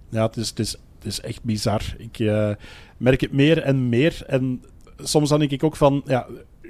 [0.08, 1.82] Ja, het is, het het is echt bizar.
[1.98, 2.50] Ik uh,
[2.96, 4.22] merk het meer en meer.
[4.26, 4.62] En
[4.98, 6.26] soms dan denk ik ook van, ja,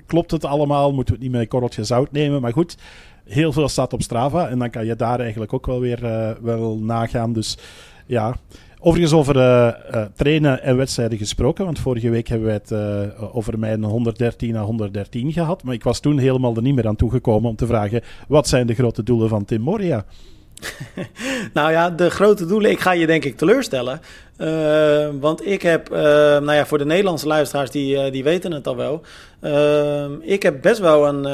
[0.07, 0.93] klopt het allemaal?
[0.93, 2.41] Moeten we het niet met een korreltje zout nemen?
[2.41, 2.77] Maar goed,
[3.25, 4.49] heel veel staat op Strava.
[4.49, 6.01] En dan kan je daar eigenlijk ook wel weer
[6.43, 7.33] wel nagaan.
[7.33, 7.59] Dus
[8.07, 8.37] ja,
[8.87, 13.59] Overigens over uh, trainen en wedstrijden gesproken, want vorige week hebben we het uh, over
[13.59, 15.63] mijn 113 naar 113 gehad.
[15.63, 18.67] Maar ik was toen helemaal er niet meer aan toegekomen om te vragen, wat zijn
[18.67, 20.05] de grote doelen van Tim Moria?
[21.55, 24.01] nou ja, de grote doelen, ik ga je denk ik teleurstellen.
[25.21, 29.03] Want ik heb, nou ja, voor de Nederlandse luisteraars, die, die weten het al wel.
[30.21, 31.29] ik heb best wel een,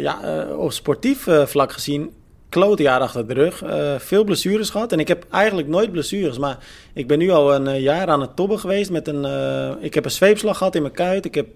[0.00, 2.10] ja, op sportief vlak gezien,
[2.48, 3.64] klote jaar achter de rug.
[3.64, 4.92] Uh, veel blessures gehad.
[4.92, 6.38] En ik heb eigenlijk nooit blessures.
[6.38, 6.58] Maar
[6.92, 8.90] ik ben nu al een uh, jaar aan het tobben geweest.
[8.90, 11.24] Met een, uh, ik heb een zweepslag gehad in mijn kuit.
[11.24, 11.46] Ik heb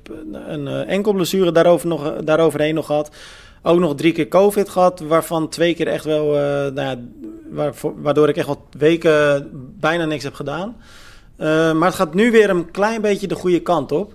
[0.49, 3.11] een enkel blessure daarover nog, daaroverheen nog gehad.
[3.63, 5.01] Ook nog drie keer COVID gehad.
[5.01, 6.25] Waarvan twee keer echt wel.
[6.73, 6.99] nou ja,
[7.97, 9.49] waardoor ik echt wat weken
[9.81, 10.77] bijna niks heb gedaan.
[11.77, 14.15] maar het gaat nu weer een klein beetje de goede kant op.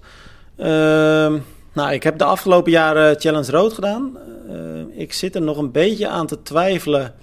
[0.57, 1.37] Ehm,
[1.75, 4.17] nou, ik heb de afgelopen jaren Challenge Rood gedaan.
[4.49, 7.13] Uh, ik zit er nog een beetje aan te twijfelen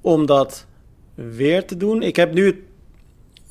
[0.00, 0.66] om dat
[1.14, 2.02] weer te doen.
[2.02, 2.66] Ik heb nu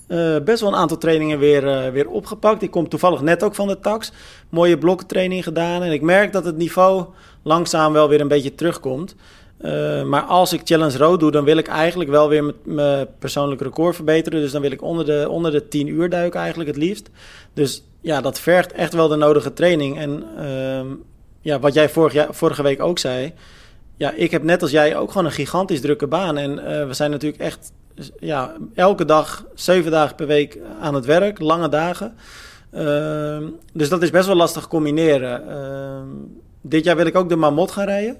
[0.07, 2.61] uh, best wel een aantal trainingen weer, uh, weer opgepakt.
[2.61, 4.11] Ik kom toevallig net ook van de tax.
[4.49, 5.83] Mooie blokkentraining gedaan.
[5.83, 7.05] En ik merk dat het niveau
[7.43, 9.15] langzaam wel weer een beetje terugkomt.
[10.05, 13.95] Maar als ik Challenge Road doe, dan wil ik eigenlijk wel weer mijn persoonlijk record
[13.95, 14.41] verbeteren.
[14.41, 17.09] Dus dan wil ik onder de, onder de 10 uur duiken eigenlijk het liefst.
[17.53, 19.97] Dus ja, dat vergt echt wel de nodige training.
[19.97, 20.87] En ehm,
[21.41, 23.33] ja, wat jij vorig vorige week ook zei.
[23.97, 26.37] Ja, ik heb net als jij ook gewoon een gigantisch drukke baan.
[26.37, 27.71] En uh, we zijn natuurlijk echt
[28.19, 32.15] ja, elke dag, zeven dagen per week aan het werk, lange dagen.
[32.73, 33.37] Uh,
[33.73, 35.43] dus dat is best wel lastig combineren.
[35.47, 36.27] Uh,
[36.61, 38.17] dit jaar wil ik ook de Mamot gaan rijden.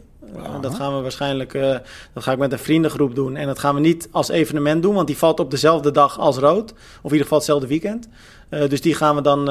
[0.62, 1.76] Dat gaan we waarschijnlijk, uh,
[2.14, 3.36] dat ga ik met een vriendengroep doen.
[3.36, 6.38] En dat gaan we niet als evenement doen, want die valt op dezelfde dag als
[6.38, 6.72] rood.
[6.72, 8.08] Of in ieder geval hetzelfde weekend.
[8.50, 9.50] Uh, dus die gaan we dan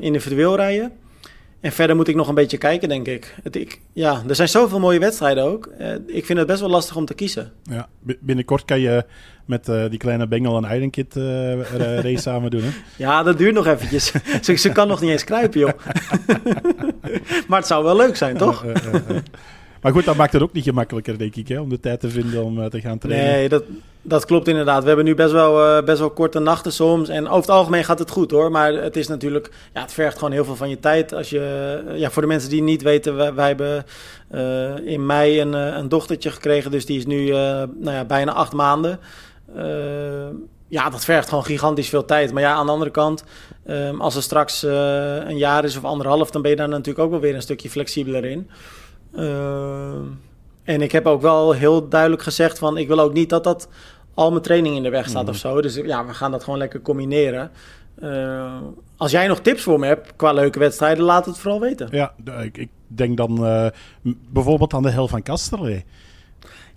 [0.00, 0.92] individueel rijden.
[1.60, 3.34] En verder moet ik nog een beetje kijken, denk ik.
[3.42, 5.70] Het, ik ja, er zijn zoveel mooie wedstrijden ook.
[6.06, 7.52] Ik vind het best wel lastig om te kiezen.
[7.62, 7.88] Ja,
[8.20, 9.04] binnenkort kan je
[9.44, 11.62] met uh, die kleine Bengel en Eidenkit uh,
[12.06, 12.70] race samen doen, hè?
[12.96, 14.12] Ja, dat duurt nog eventjes.
[14.42, 15.72] ze, ze kan nog niet eens kruipen, joh.
[17.48, 18.64] maar het zou wel leuk zijn, toch?
[19.82, 22.10] Maar goed, dat maakt het ook niet gemakkelijker, denk ik, hè, om de tijd te
[22.10, 23.26] vinden om uh, te gaan trainen.
[23.26, 23.64] Nee, dat,
[24.02, 24.80] dat klopt inderdaad.
[24.80, 27.08] We hebben nu best wel, uh, best wel korte nachten soms.
[27.08, 28.50] En over het algemeen gaat het goed hoor.
[28.50, 31.14] Maar het is natuurlijk, ja, het vergt gewoon heel veel van je tijd.
[31.14, 33.84] Als je, ja, voor de mensen die niet weten, wij, hebben
[34.84, 36.70] in mei een, een dochtertje gekregen.
[36.70, 39.00] Dus die is nu nou ja, bijna acht maanden.
[40.68, 42.32] ja, dat vergt gewoon gigantisch veel tijd.
[42.32, 43.24] Maar ja, aan de andere kant,
[43.66, 47.10] um, als er straks een jaar is of anderhalf, dan ben je daar natuurlijk ook
[47.10, 48.48] wel weer een stukje flexibeler in.
[49.14, 49.94] Uh,
[50.62, 53.68] en ik heb ook wel heel duidelijk gezegd van ik wil ook niet dat dat
[54.14, 55.28] al mijn training in de weg staat mm.
[55.28, 55.60] of zo.
[55.62, 57.50] Dus ja, we gaan dat gewoon lekker combineren.
[58.02, 58.56] Uh,
[58.96, 61.88] als jij nog tips voor me hebt qua leuke wedstrijden, laat het vooral weten.
[61.90, 63.66] Ja, ik, ik denk dan uh,
[64.30, 65.84] bijvoorbeeld aan de Hel van Kasterlee.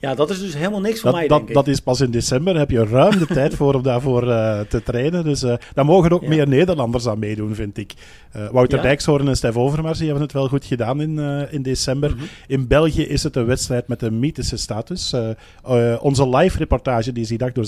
[0.05, 1.55] Ja, dat is dus helemaal niks voor mij, dat, denk ik.
[1.55, 2.57] Dat is pas in december.
[2.57, 5.23] heb je ruim de tijd voor om daarvoor uh, te trainen.
[5.23, 6.27] Dus uh, daar mogen ook ja.
[6.27, 7.93] meer Nederlanders aan meedoen, vind ik.
[8.35, 8.83] Uh, Wouter ja.
[8.83, 11.19] Dijkshoorn en Stef Overmars die hebben het wel goed gedaan in,
[11.51, 12.11] in december.
[12.11, 12.27] Mm -hmm.
[12.47, 15.13] In België is het een wedstrijd met een mythische status.
[15.99, 17.65] onze live reportage die is die dag door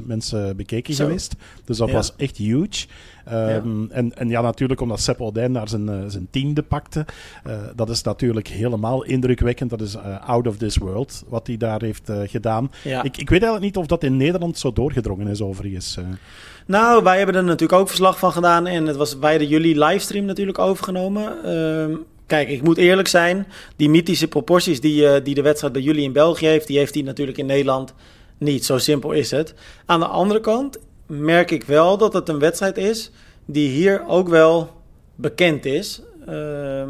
[0.00, 1.04] 36.000 mensen bekeken Zo.
[1.04, 1.34] geweest.
[1.64, 1.94] Dus dat ja.
[1.94, 2.86] was echt huge.
[3.32, 3.94] Um, ja.
[3.94, 7.06] En, en ja, natuurlijk omdat Sepp Odijn daar zijn, uh, zijn tiende pakte.
[7.46, 9.70] Uh, dat is natuurlijk helemaal indrukwekkend.
[9.70, 12.70] Dat is uh, out of this world, wat hij daar heeft gedaan.
[12.84, 13.02] Ja.
[13.02, 15.98] Ik, ik weet eigenlijk niet of dat in Nederland zo doorgedrongen is, overigens.
[16.66, 18.66] Nou, wij hebben er natuurlijk ook verslag van gedaan.
[18.66, 21.52] En het was bij de jullie livestream natuurlijk overgenomen.
[21.52, 23.46] Um, Kijk, ik moet eerlijk zijn.
[23.76, 27.02] Die mythische proporties die, die de wedstrijd bij jullie in België heeft, die heeft hij
[27.02, 27.94] natuurlijk in Nederland
[28.38, 28.64] niet.
[28.64, 29.54] Zo simpel is het.
[29.86, 33.10] Aan de andere kant merk ik wel dat het een wedstrijd is
[33.44, 34.70] die hier ook wel
[35.14, 36.02] bekend is.
[36.28, 36.80] Uh,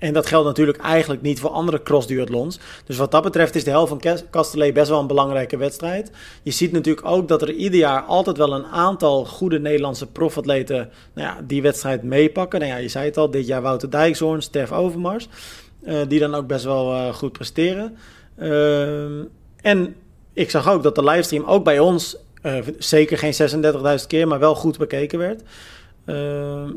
[0.00, 2.58] en dat geldt natuurlijk eigenlijk niet voor andere crossduathlons.
[2.84, 6.10] Dus wat dat betreft is de helft van Castellet best wel een belangrijke wedstrijd.
[6.42, 10.90] Je ziet natuurlijk ook dat er ieder jaar altijd wel een aantal goede Nederlandse profatleten
[11.14, 12.60] nou ja, die wedstrijd meepakken.
[12.60, 15.28] Nou ja, je zei het al, dit jaar Wouter Dijkshoorn, Stef Overmars.
[15.82, 17.96] Uh, die dan ook best wel uh, goed presteren.
[18.38, 19.24] Uh,
[19.60, 19.94] en
[20.32, 22.16] ik zag ook dat de livestream ook bij ons
[22.78, 23.34] zeker geen
[24.00, 25.42] 36.000 keer, maar wel goed bekeken werd.
[26.06, 26.70] Uh,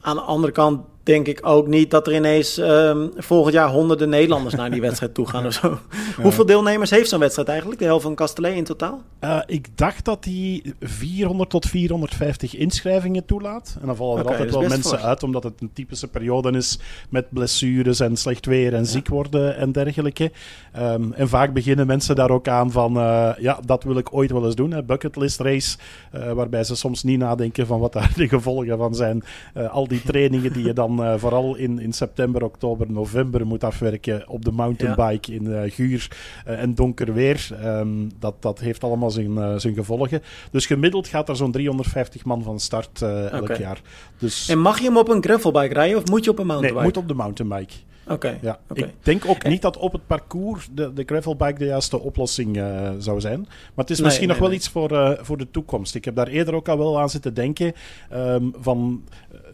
[0.00, 4.08] aan de andere kant denk ik ook niet dat er ineens um, volgend jaar honderden
[4.08, 5.68] Nederlanders naar die wedstrijd toe gaan of zo.
[6.16, 6.22] Ja.
[6.22, 9.02] Hoeveel deelnemers heeft zo'n wedstrijd eigenlijk, de helft van Castellet in totaal?
[9.24, 13.76] Uh, ik dacht dat die 400 tot 450 inschrijvingen toelaat.
[13.80, 15.02] En dan vallen er okay, altijd wel mensen fors.
[15.02, 18.84] uit, omdat het een typische periode is met blessures en slecht weer en ja.
[18.84, 20.32] ziek worden en dergelijke.
[20.78, 24.30] Um, en vaak beginnen mensen daar ook aan van, uh, ja, dat wil ik ooit
[24.30, 24.70] wel eens doen.
[24.70, 24.82] Hè.
[24.82, 25.78] Bucketlist race,
[26.14, 29.24] uh, waarbij ze soms niet nadenken van wat daar de gevolgen van zijn.
[29.70, 33.64] al die trainingen die je dan dan uh, vooral in, in september, oktober, november moet
[33.64, 35.38] afwerken op de mountainbike ja.
[35.38, 36.10] in uh, guur
[36.44, 37.48] en donker weer.
[37.64, 40.22] Um, dat, dat heeft allemaal zijn, zijn gevolgen.
[40.50, 43.58] Dus gemiddeld gaat er zo'n 350 man van start elk okay.
[43.58, 43.80] jaar.
[44.18, 44.48] Dus...
[44.48, 46.84] En mag je hem op een gravelbike rijden of moet je op een mountainbike?
[46.84, 47.74] Nee, moet op de mountainbike.
[48.08, 48.38] Oké.
[48.40, 48.58] Ja.
[48.72, 52.90] Ik denk ook niet dat op het parcours de, de gravelbike de juiste oplossing uh,
[52.98, 53.40] zou zijn.
[53.40, 55.94] Maar het is misschien nog wel iets voor, uh, voor de toekomst.
[55.94, 57.72] Ik heb daar eerder ook al wel aan zitten denken.
[58.12, 59.04] Um, van,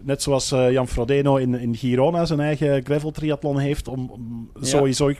[0.00, 3.88] net zoals uh, Jan Frodeno in, in Girona zijn eigen gravel triathlon heeft.
[3.88, 4.66] Om, om ja.
[4.66, 5.12] sowieso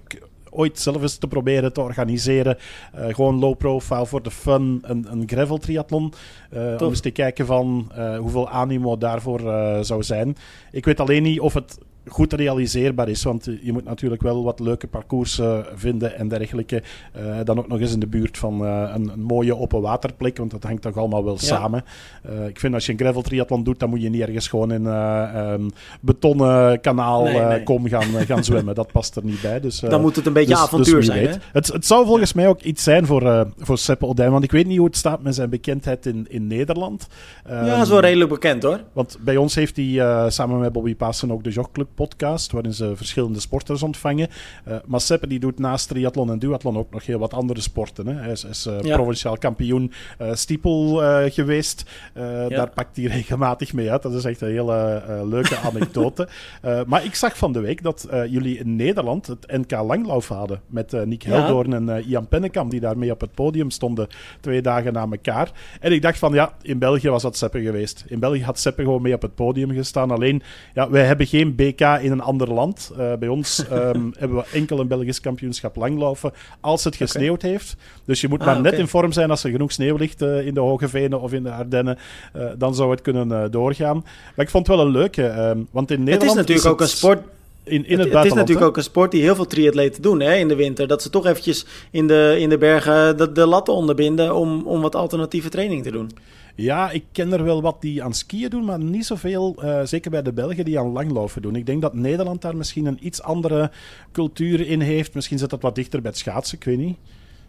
[0.50, 2.56] ooit zelf eens te proberen te organiseren.
[2.94, 6.12] Uh, gewoon low profile voor de fun, een, een gravel triathlon.
[6.54, 9.40] Uh, om eens te kijken van uh, hoeveel animo daarvoor
[9.84, 10.36] zou zijn.
[10.70, 13.22] Ik weet alleen niet of het goed realiseerbaar is.
[13.22, 16.82] Want je moet natuurlijk wel wat leuke parcoursen vinden en dergelijke.
[17.16, 20.38] Uh, dan ook nog eens in de buurt van uh, een, een, mooie open waterplek,
[20.38, 21.40] want dat hangt toch allemaal wel ja.
[21.40, 21.84] samen.
[22.30, 24.72] Uh, ik vind als je een gravel triathlon doet, dan moet je niet ergens gewoon
[24.72, 27.62] in een betonnen kanaal nee, nee.
[27.62, 28.74] komen gaan, gaan zwemmen.
[28.74, 29.60] Dat past er niet bij.
[29.60, 31.26] Dus, dan moet het een beetje dus, avontuur dus zijn.
[31.26, 31.34] Hè?
[31.52, 34.66] Het, het zou volgens mij ook iets zijn voor, voor Seppe Odijn, want ik weet
[34.66, 37.06] niet hoe het staat met zijn bekendheid in, in Nederland.
[37.48, 38.80] Ja, zo redelijk bekend hoor.
[38.92, 42.96] Want bij ons heeft hij samen met Bobby Passen ook de Jogclub podcast, waarin ze
[42.96, 44.28] verschillende sporters ontvangen.
[44.68, 48.06] Uh, maar Seppe die doet naast triathlon en duathlon ook nog heel wat andere sporten.
[48.06, 48.14] Hè.
[48.14, 48.96] Hij is, is uh, ja.
[48.96, 51.84] provinciaal kampioen uh, stiepel geweest.
[52.14, 52.48] Ja.
[52.48, 54.02] Daar pakt hij regelmatig mee uit.
[54.02, 56.28] Dat is echt een hele leuke anekdote.
[56.86, 60.60] maar ik zag van de week dat jullie in Nederland het NK Langlauf hadden.
[60.66, 61.76] Met Nick Heldoorn ja.
[61.76, 64.08] en Ian Pennekamp, die daarmee op het podium stonden
[64.40, 65.52] twee dagen na elkaar.
[65.80, 68.04] En ik dacht van ja, in België was dat Seppe geweest.
[68.08, 70.10] In België had Seppe gewoon mee op het podium gestaan.
[70.10, 70.42] Alleen,
[70.74, 72.90] ja, wij hebben geen BK in een ander land.
[72.98, 77.50] Uh, bij ons um, hebben we enkel een Belgisch kampioenschap langlopen als het gesneeuwd okay.
[77.50, 77.76] heeft.
[78.04, 78.78] Dus je moet ah, maar net okay.
[78.78, 81.42] in vorm zijn als er genoeg sneeuw ligt uh, in de Hoge Venen of in
[81.42, 81.98] de Ardennen.
[82.36, 84.04] Uh, dan zou het kunnen doorgaan.
[84.36, 85.22] Maar ik vond het wel een leuke.
[85.22, 87.32] Um, want in Nederland het is natuurlijk is ook een sport
[87.64, 88.66] in, in het, het, het is natuurlijk hè?
[88.66, 90.86] ook een sport die heel veel triatleten doen hè, in de winter.
[90.86, 94.80] Dat ze toch eventjes in de, in de bergen de, de latten onderbinden om, om
[94.80, 96.10] wat alternatieve training te doen.
[96.56, 100.10] Ja, ik ken er wel wat die aan skiën doen, maar niet zoveel, uh, zeker
[100.10, 101.56] bij de Belgen, die aan langlopen doen.
[101.56, 103.70] Ik denk dat Nederland daar misschien een iets andere
[104.12, 105.14] cultuur in heeft.
[105.14, 106.96] Misschien zit dat wat dichter bij het schaatsen, ik weet niet.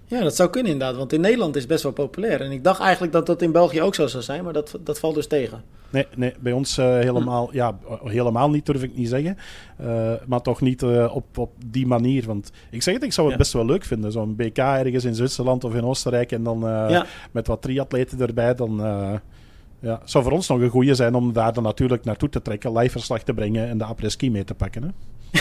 [0.08, 2.42] Ja, dat zou kunnen inderdaad, want in Nederland is het best wel populair.
[2.42, 5.00] En ik dacht eigenlijk dat dat in België ook zo zou zijn, maar dat, dat
[5.00, 5.64] valt dus tegen.
[5.96, 7.56] Nee, nee bij ons uh, helemaal, hm.
[7.56, 9.38] ja, helemaal niet durf ik niet zeggen.
[9.82, 12.26] Uh, maar toch niet op, op die manier.
[12.26, 13.42] Want ik zeg het, ik zou het ja.
[13.42, 14.12] best wel leuk vinden.
[14.12, 17.06] Zo'n BK ergens in Zwitserland of in Oostenrijk en dan ja.
[17.32, 18.82] met wat triatleten erbij, dan...
[19.80, 22.78] Ja, zou voor ons nog een goede zijn om daar dan natuurlijk naartoe te trekken,
[22.78, 24.84] live verslag te brengen en de après-ski mee te pakken.
[24.84, 24.90] Hè?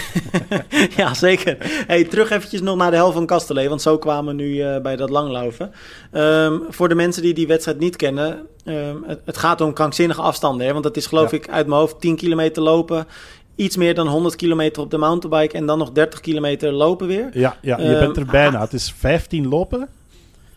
[0.97, 1.57] ja, zeker.
[1.87, 4.79] Hey, terug eventjes nog naar de helft van Kastelee, want zo kwamen we nu uh,
[4.79, 5.73] bij dat langlaufen.
[6.13, 10.21] Um, voor de mensen die die wedstrijd niet kennen, um, het, het, gaat om krankzinnige
[10.21, 10.67] afstanden.
[10.67, 10.73] Hè?
[10.73, 11.37] Want het is geloof ja.
[11.37, 13.07] ik uit mijn hoofd 10 kilometer lopen,
[13.57, 17.31] iets meer dan 100 kilometer op de mountainbike en dan nog 30 kilometer lopen weer.
[17.33, 18.61] Ja, ja je um, bent er bijna.
[18.61, 19.89] Het is 15 lopen.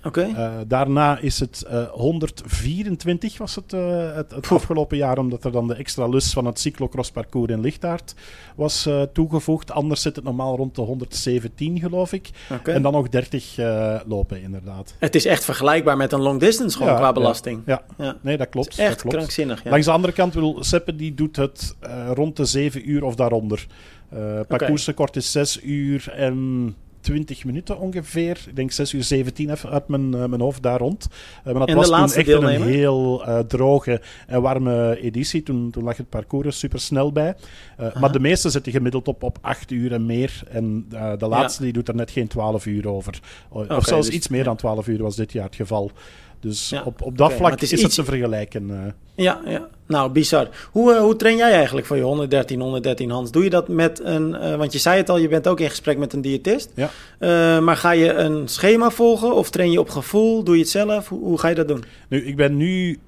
[0.08, 0.30] Okay.
[0.30, 5.52] Uh, daarna is het uh, 124 was het, uh, het, het afgelopen jaar, omdat er
[5.52, 8.16] dan de extra lus van het cyclocrossparcours in Lichtaard
[8.56, 9.72] was uh, toegevoegd.
[9.72, 12.30] Anders zit het normaal rond de 117, geloof ik.
[12.52, 12.76] Okay.
[12.76, 13.56] En dan nog 30
[14.08, 14.96] lopen, inderdaad.
[15.00, 17.62] Het is echt vergelijkbaar met een long distance gewoon ja, qua belasting.
[17.66, 18.06] Ja, ja.
[18.06, 18.18] ja.
[18.22, 18.78] nee, dat klopt.
[18.78, 19.16] echt dat klopt.
[19.16, 19.64] krankzinnig.
[19.64, 19.70] Ja.
[19.70, 21.76] Langs de andere kant wil Seppe, die doet het
[22.14, 23.68] rond de 7 uur of daaronder.
[24.48, 25.22] parcoursrecord okay.
[25.22, 26.76] is 6 uur en
[27.08, 28.40] 20 minuten ongeveer.
[28.48, 31.08] Ik denk 6 uur 17 even uit mijn, uh, mijn hoofd daar rond.
[31.10, 35.44] Uh, maar dat en was toen echt een heel uh, droge en warme editie.
[35.44, 37.36] Toen, toen lag het parcours super snel bij.
[38.00, 40.42] maar de meeste zitten gemiddeld op, op 8 uur en meer.
[40.50, 40.86] En
[41.18, 41.66] de laatste ja.
[41.66, 43.20] die doet er net geen 12 uur over.
[43.50, 45.92] Of okay, zelfs dus, iets meer dan 12 uur was dit jaar het geval.
[46.40, 47.96] Dus ja, op, op dat okay, vlak het is, is iets...
[47.96, 48.70] het te vergelijken.
[48.70, 48.78] Uh.
[49.16, 50.50] Ja, ja, nou bizar.
[50.72, 53.32] Hoe, uh, hoe train jij eigenlijk voor je 113, 113 Hans?
[53.32, 55.70] Doe je dat met een, uh, want je zei het al, je bent ook in
[55.70, 56.72] gesprek met een diëtist.
[56.76, 57.60] Ja.
[57.60, 60.44] maar ga je een schema volgen of train je op gevoel?
[60.44, 61.08] Doe je het zelf?
[61.08, 61.84] Hoe, hoe ga je dat doen?
[62.10, 63.00] Nu, ik ben nu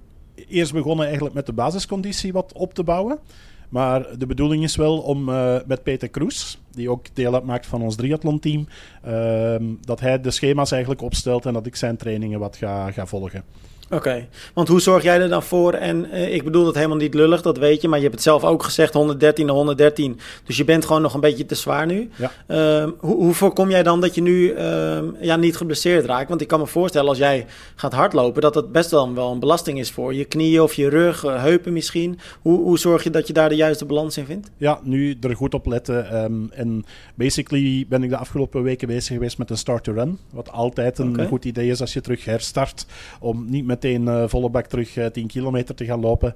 [0.48, 3.20] eerst begonnen eigenlijk met de basisconditie wat op te bouwen.
[3.70, 7.82] Maar de bedoeling is wel om uh, met Peter Kroes, die ook deel uitmaakt van
[7.82, 8.68] ons triathlon-team,
[9.08, 13.06] uh, dat hij de schema's eigenlijk opstelt en dat ik zijn trainingen wat ga, ga
[13.06, 13.44] volgen.
[13.92, 14.28] Oké, okay.
[14.54, 15.74] want hoe zorg jij er dan voor?
[15.74, 18.24] En uh, ik bedoel dat helemaal niet lullig, dat weet je, maar je hebt het
[18.24, 20.20] zelf ook gezegd, 113 naar 113.
[20.44, 22.10] Dus je bent gewoon nog een beetje te zwaar nu.
[22.16, 22.32] Ja.
[22.48, 26.30] Uh, hoe, hoe, voorkom jij dan dat je nu uh, ja, niet geblesseerd raakt?
[26.30, 29.40] Want ik kan me voorstellen als jij gaat hardlopen, dat dat best wel, wel een
[29.40, 32.20] belasting is voor je knieën of je rug, heupen misschien.
[32.42, 34.50] Hoe, hoe zorg je dat je daar de juiste balans in vindt?
[34.58, 36.24] Ja, nu er goed op letten.
[36.24, 40.20] Um, en basically ben ik de afgelopen weken bezig geweest met een start-to-run.
[40.30, 41.28] Wat altijd een okay.
[41.28, 42.86] goed idee is als je terug herstart,
[43.20, 46.34] om niet met meteen volle bak terug 10 kilometer te gaan lopen.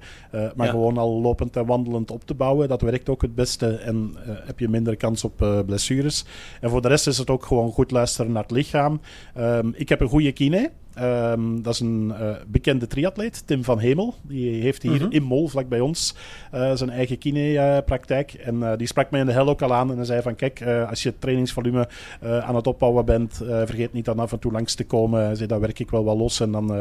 [0.54, 2.68] maar gewoon al lopend en wandelend op te bouwen.
[2.68, 6.24] Dat werkt ook het beste en heb je minder kans op blessures.
[6.60, 9.00] En voor de rest is het ook gewoon goed luisteren naar het lichaam.
[9.34, 10.70] Ehm, ik heb een goede kine.
[10.94, 14.14] Ehm, dat is een uh, bekende triatleet, Tim van Hemel.
[14.22, 15.10] Die heeft hier mhm.
[15.10, 16.14] in Mol, vlak bij ons,
[16.54, 18.32] uh, zijn eigen kinepraktijk.
[18.32, 20.62] en uh, die sprak mij in de hel ook al aan en zei van kijk,
[20.88, 21.88] als je het trainingsvolume
[22.20, 25.36] aan het opbouwen bent, vergeet niet dan af en toe langs te komen.
[25.36, 26.72] Zei, dan werk ik wel wel los en dan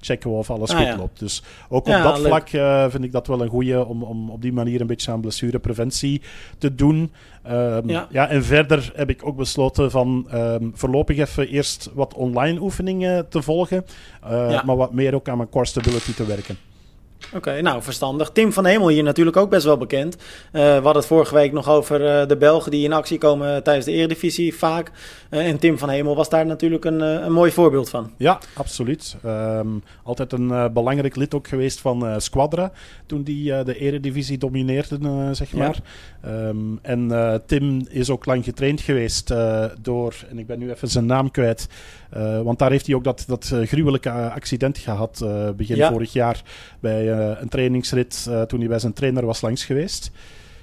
[0.00, 1.18] checken we of alles ah, goed loopt.
[1.18, 2.48] Dus ook op dat vlak
[2.90, 6.22] vind ik dat wel een goede om, om op die manier een beetje aan blessurepreventie
[6.58, 7.10] te doen.
[7.50, 8.06] Um, ja.
[8.10, 8.28] ja.
[8.28, 13.42] en verder heb ik ook besloten van um, voorlopig even eerst wat online oefeningen te
[13.42, 13.84] volgen.
[14.24, 16.56] Uh, Maar wat meer ook aan mijn core stability te werken.
[17.32, 18.30] Oké, nou verstandig.
[18.30, 20.14] Tim van Hemel hier natuurlijk ook best wel bekend.
[20.14, 20.20] Uh,
[20.52, 23.86] we hadden het vorige week nog over uh, de Belgen die in actie komen tijdens
[23.86, 24.90] de Eredivisie vaak.
[25.30, 28.10] Uh, en Tim van Hemel was daar natuurlijk een, een mooi voorbeeld van.
[28.16, 29.16] Ja, absoluut.
[29.24, 32.72] Um, altijd een belangrijk lid ook geweest van Squadra
[33.06, 35.78] toen die de Eredivisie domineerden, zeg maar.
[36.22, 36.30] Ja.
[36.48, 39.34] Um, en Tim is ook lang getraind geweest
[39.80, 41.68] door, en ik ben nu even zijn naam kwijt,
[42.42, 45.90] want daar heeft hij ook dat, dat gruwelijke accident gehad begin ja.
[45.90, 46.42] vorig jaar
[46.80, 50.10] bij eh, een trainingsrit toen hij bij zijn trainer was langs geweest.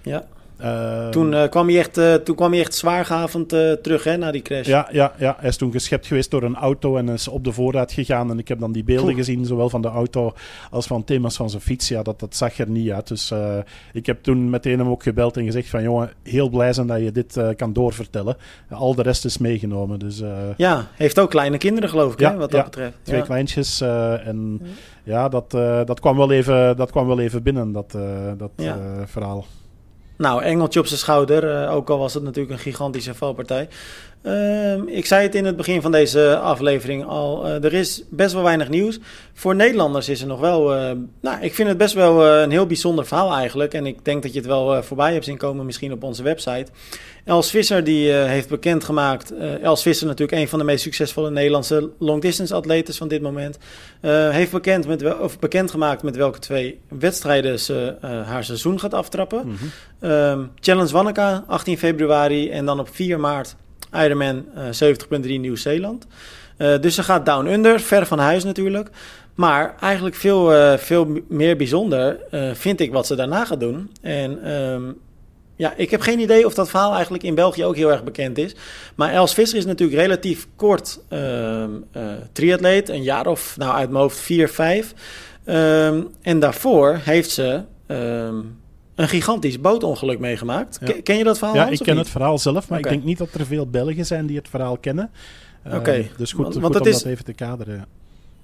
[0.04, 0.28] Ja.
[0.62, 4.18] Ehm, toen, uh, kwam hij echt, uh, toen kwam hij echt zwaargavend uh, terug hè,
[4.18, 4.68] na die crash.
[4.68, 7.52] Ja, ja, ja, hij is toen geschept geweest door een auto en is op de
[7.52, 8.30] voorraad gegaan.
[8.30, 10.34] En ik heb dan die beelden gezien, zowel van de auto
[10.70, 11.88] als van Tim als van zijn fiets.
[11.88, 13.08] Ja, dat, dat zag er niet uit.
[13.08, 13.34] Dus
[13.94, 15.84] ik heb toen meteen hem ook gebeld en gezegd van...
[15.84, 18.38] jongen, heel blij zijn dat je dit kan doorvertellen.
[18.70, 20.00] Al de rest is meegenomen.
[20.00, 20.22] Dus,
[20.58, 22.98] ja, heeft ook kleine kinderen geloof ik, ja, hè, wat dat betreft.
[23.02, 23.26] Twee ja.
[23.26, 24.62] kleintjes en
[25.04, 25.52] ja, dat,
[25.86, 27.98] dat, kwam wel even, dat kwam wel even binnen, dat,
[28.38, 28.52] dat
[29.06, 29.46] verhaal.
[30.22, 33.68] Nou, engeltje op zijn schouder, uh, ook al was het natuurlijk een gigantische valpartij.
[34.24, 38.34] Uh, ik zei het in het begin van deze aflevering al, uh, er is best
[38.34, 39.00] wel weinig nieuws.
[39.34, 42.66] Voor Nederlanders is er nog wel, uh, nou, ik vind het best wel een heel
[42.66, 43.74] bijzonder verhaal eigenlijk.
[43.74, 46.72] En ik denk dat je het wel voorbij hebt zien komen misschien op onze website.
[47.26, 52.54] Els Visser die heeft bekendgemaakt, Els Visser natuurlijk een van de meest succesvolle Nederlandse long-distance
[52.54, 53.58] atletes van dit moment.
[54.30, 59.48] heeft bekend met of bekendgemaakt met welke twee wedstrijden ze haar seizoen gaat aftrappen.
[59.48, 63.56] Mm Challenge Wanneka, 18 februari en dan op 4 maart
[63.94, 66.08] Ironman uh, eh, 70.3 Nieuw-Zeeland.
[66.58, 68.90] Dus ze gaat down under, ver van huis natuurlijk.
[69.36, 72.20] Maar eigenlijk veel, veel meer bijzonder
[72.54, 73.92] vind ik wat ze daarna gaat doen.
[74.02, 75.00] En um,
[75.62, 78.38] ja, ik heb geen idee of dat verhaal eigenlijk in België ook heel erg bekend
[78.38, 78.56] is.
[78.96, 81.64] Maar Els Visser is natuurlijk relatief kort uh,
[82.32, 82.90] triatleet.
[82.90, 84.94] Een jaar of, nou uit mijn hoofd, vier, vijf.
[85.46, 88.60] Um, en daarvoor heeft ze um,
[88.96, 90.80] een gigantisch bootongeluk meegemaakt.
[91.04, 91.56] Ken je dat verhaal?
[91.56, 94.26] Ja, ik ken het verhaal zelf, maar ik denk niet dat er veel Belgen zijn
[94.26, 95.12] die het verhaal kennen.
[95.74, 95.98] Oké.
[95.98, 97.02] Uh, dus goed, want, goed om is...
[97.02, 97.86] dat even te kaderen.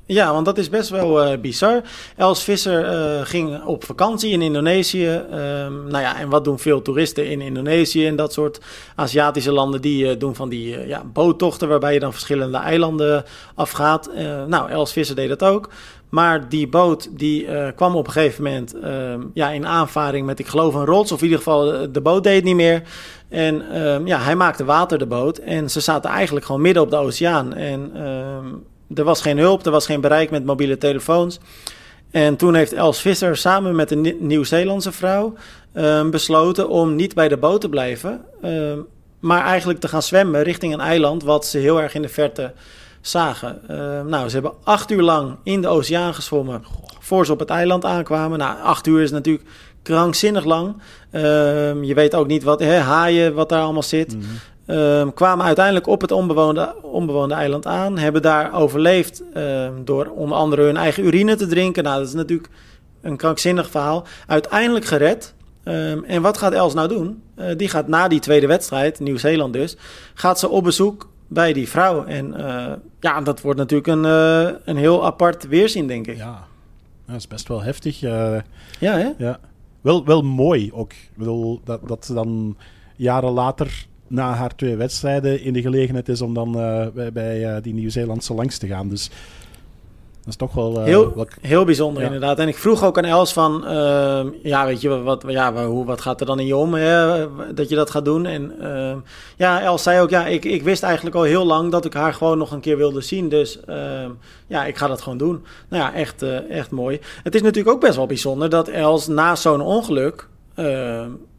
[0.08, 1.82] Ja, want dat is best wel uh, bizar.
[2.16, 5.08] Els Visser uh, ging op vakantie in Indonesië.
[5.08, 8.60] Um, nou ja, en wat doen veel toeristen in Indonesië en dat soort
[8.96, 9.82] Aziatische landen?
[9.82, 13.24] Die uh, doen van die ja, boottochten waarbij je dan verschillende eilanden
[13.56, 14.10] afgaat.
[14.48, 15.70] nou, Els Visser deed dat ook.
[16.10, 20.48] Maar die boot die kwam op een gegeven moment uh, ja, in aanvaring met, ik
[20.48, 21.12] geloof, een rots.
[21.12, 22.84] Of in ieder geval, de boot deed niet meer.
[23.30, 25.38] En uh, ja, hij maakte water, de boot.
[25.38, 27.54] En ze zaten eigenlijk gewoon midden op de oceaan.
[27.54, 28.46] En ehm,
[28.96, 31.40] er was geen hulp, er was geen bereik met mobiele telefoons.
[32.12, 35.34] En toen heeft Els Visser samen met een Nieuw-Zeelandse vrouw
[36.12, 38.22] besloten om niet bij de boot te blijven.
[39.20, 42.54] maar eigenlijk te gaan zwemmen richting een eiland wat ze heel erg in de verte
[43.02, 43.62] zagen.
[43.72, 46.64] Uh, nou, ze hebben acht uur lang in de oceaan gezwommen
[47.00, 48.40] voor ze op het eiland aankwamen.
[48.40, 49.50] Nou, acht uur is natuurlijk
[49.82, 50.76] krankzinnig lang.
[51.82, 54.14] Je weet ook niet wat, hè, haaien, wat daar allemaal zit.
[54.14, 54.22] -hmm.
[55.14, 57.98] Kwamen uiteindelijk op het onbewoonde, onbewoonde eiland aan.
[57.98, 61.84] Hebben daar overleefd ehm, door onder andere hun eigen urine te drinken.
[61.84, 62.50] Nou, dat is natuurlijk
[63.02, 64.04] een krankzinnig verhaal.
[64.28, 65.36] Uiteindelijk gered.
[66.08, 67.22] en wat gaat Els nou doen?
[67.40, 69.78] Uh, die gaat na die tweede wedstrijd, Nieuw-Zeeland dus,
[70.14, 72.06] gaat ze op bezoek bij die vrouw.
[72.06, 76.18] En uh, ja, dat wordt natuurlijk een, uh, een heel apart weerzien, denk ik.
[76.18, 76.48] Ja,
[77.06, 78.00] dat is best wel heftig.
[78.00, 78.44] Ja,
[78.80, 79.10] hè?
[79.18, 79.40] Ja.
[79.82, 80.92] Wel, wel mooi ook.
[80.92, 82.58] Ik bedoel, dat, dat ze dan
[82.96, 86.52] jaren later na haar twee wedstrijden in de gelegenheid is om dan
[86.94, 88.90] bij, bij die Nieuw-Zeelandse langs te gaan.
[88.90, 89.10] Dus
[90.28, 90.78] dat is toch wel...
[90.78, 92.40] Uh, heel, heel bijzonder inderdaad.
[92.40, 93.64] En ik vroeg ook aan Els van...
[93.64, 97.28] Uh, ja, weet je, wat, ja, hoe, wat gaat er dan in je om hè,
[97.54, 98.26] dat je dat gaat doen?
[98.26, 98.96] En uh,
[99.38, 100.10] ja, Els zei ook...
[100.10, 102.78] Ja, ik, ik wist eigenlijk al heel lang dat ik haar gewoon nog een keer
[102.78, 103.30] wilde zien.
[103.30, 104.12] Dus ehm,
[104.48, 105.46] ja, ik ga dat gewoon doen.
[105.70, 107.00] Nou ja, echt, eh, echt mooi.
[107.24, 110.28] Het is natuurlijk ook best wel bijzonder dat Els na zo'n ongeluk...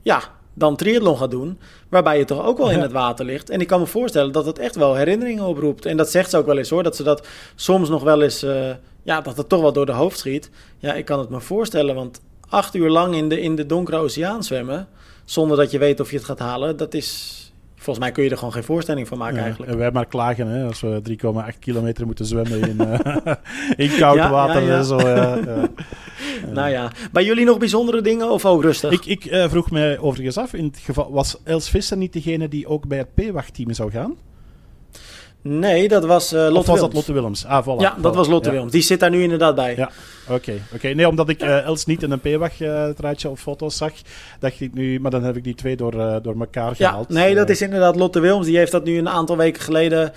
[0.02, 0.22] ja,
[0.58, 3.50] dan triathlon gaat doen, waarbij je toch ook wel in het water ligt.
[3.50, 5.86] En ik kan me voorstellen dat het echt wel herinneringen oproept.
[5.86, 8.44] En dat zegt ze ook wel eens hoor, dat ze dat soms nog wel eens,
[8.44, 8.70] uh,
[9.02, 10.50] ja, dat het toch wel door de hoofd schiet.
[10.78, 13.96] Ja, ik kan het me voorstellen, want acht uur lang in de, in de donkere
[13.96, 14.88] oceaan zwemmen,
[15.24, 17.36] zonder dat je weet of je het gaat halen, dat is
[17.80, 19.72] Volgens mij kun je er gewoon geen voorstelling van maken eigenlijk.
[19.72, 21.02] En wij maar klagen hè, als we
[21.52, 23.34] 3,8 kilometer moeten zwemmen in, uh,
[23.86, 24.62] in koud water.
[24.62, 24.96] Ja, zo,
[26.52, 28.92] nou ja, bij jullie nog bijzondere dingen of ook rustig?
[28.92, 32.48] Ik, ik uh, vroeg mij overigens af, in het geval, was Els Visser niet degene
[32.48, 34.16] die ook bij het P-wachtteam zou gaan?
[35.42, 37.44] Nee, dat was uh, Lotte of was dat Lotte Willems?
[37.44, 37.80] Ah, voilà.
[37.80, 38.72] Ja, dat was Lotte Willems.
[38.72, 39.76] Die zit daar nu inderdaad bij.
[39.76, 39.90] Ja,
[40.28, 40.52] oké.
[40.74, 40.88] oké.
[40.88, 43.92] Nee, omdat ik uh, Els niet in een P-wachtruitje uh, op foto's zag,
[44.40, 45.00] dacht ik nu...
[45.00, 47.06] Maar dan heb ik die twee door, door elkaar gehaald.
[47.08, 48.46] Ja, nee, dat is inderdaad Lotte Willems.
[48.46, 50.12] Die heeft dat nu een aantal weken geleden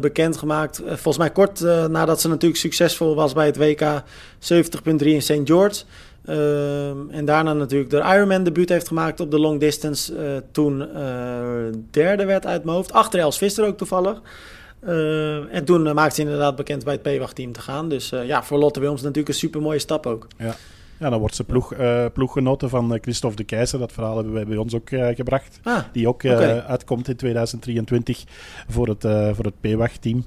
[0.00, 0.82] bekendgemaakt.
[0.86, 4.02] volgens mij kort nadat ze natuurlijk succesvol was bij het WK
[4.40, 5.40] 70.3 in St.
[5.44, 5.82] George...
[6.28, 10.14] Uh, en daarna natuurlijk de Ironman debuut heeft gemaakt op de long distance.
[10.14, 11.40] Uh, toen uh,
[11.90, 12.92] derde werd uit mijn hoofd.
[12.92, 14.20] Achter Els Visser ook toevallig.
[14.86, 17.88] Uh, en toen maakte ze inderdaad bekend bij het P-wacht-team te gaan.
[17.88, 20.26] Dus ja, voor Lotte Wilms natuurlijk een super mooie stap ook.
[20.36, 20.54] Ja.
[20.98, 21.74] Ja, dan wordt ze ploeg,
[22.12, 23.78] ploeggenoten van Christophe de Keizer.
[23.78, 25.60] Dat verhaal hebben wij bij ons ook gebracht.
[25.62, 26.58] Ah, die ook okay.
[26.60, 28.24] uitkomt in 2023
[28.68, 29.02] voor het,
[29.34, 30.24] voor het P-wacht-team.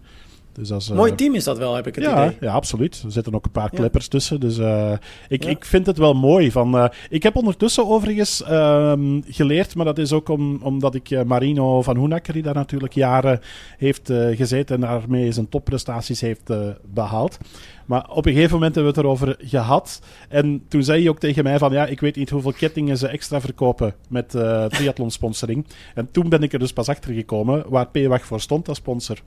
[0.54, 2.38] Dus als, Mooi team is dat wel, heb ik het ja, idee.
[2.40, 3.02] Ja, absoluut.
[3.06, 4.40] Er zitten ook een paar kleppers tussen.
[4.40, 4.94] Dus uh,
[5.28, 6.52] ik, ik vind het wel mooi.
[6.52, 8.94] Van, uh, ik heb ondertussen overigens uh,
[9.28, 12.94] geleerd, maar dat is ook om, omdat ik eh, Marino van Hoenakker, die daar natuurlijk
[12.94, 13.40] jaren
[13.78, 16.54] heeft gezeten en daarmee zijn topprestaties heeft
[16.94, 17.38] behaald.
[17.86, 20.02] Maar op een gegeven moment hebben we het erover gehad.
[20.30, 23.08] En toen zei hij ook tegen mij van, ja, ik weet niet hoeveel kettingen ze
[23.08, 24.30] extra verkopen met
[24.70, 25.66] triathlon sponsoring.
[25.96, 29.18] En toen ben ik er dus pas achter gekomen waar PWAG voor stond als sponsor.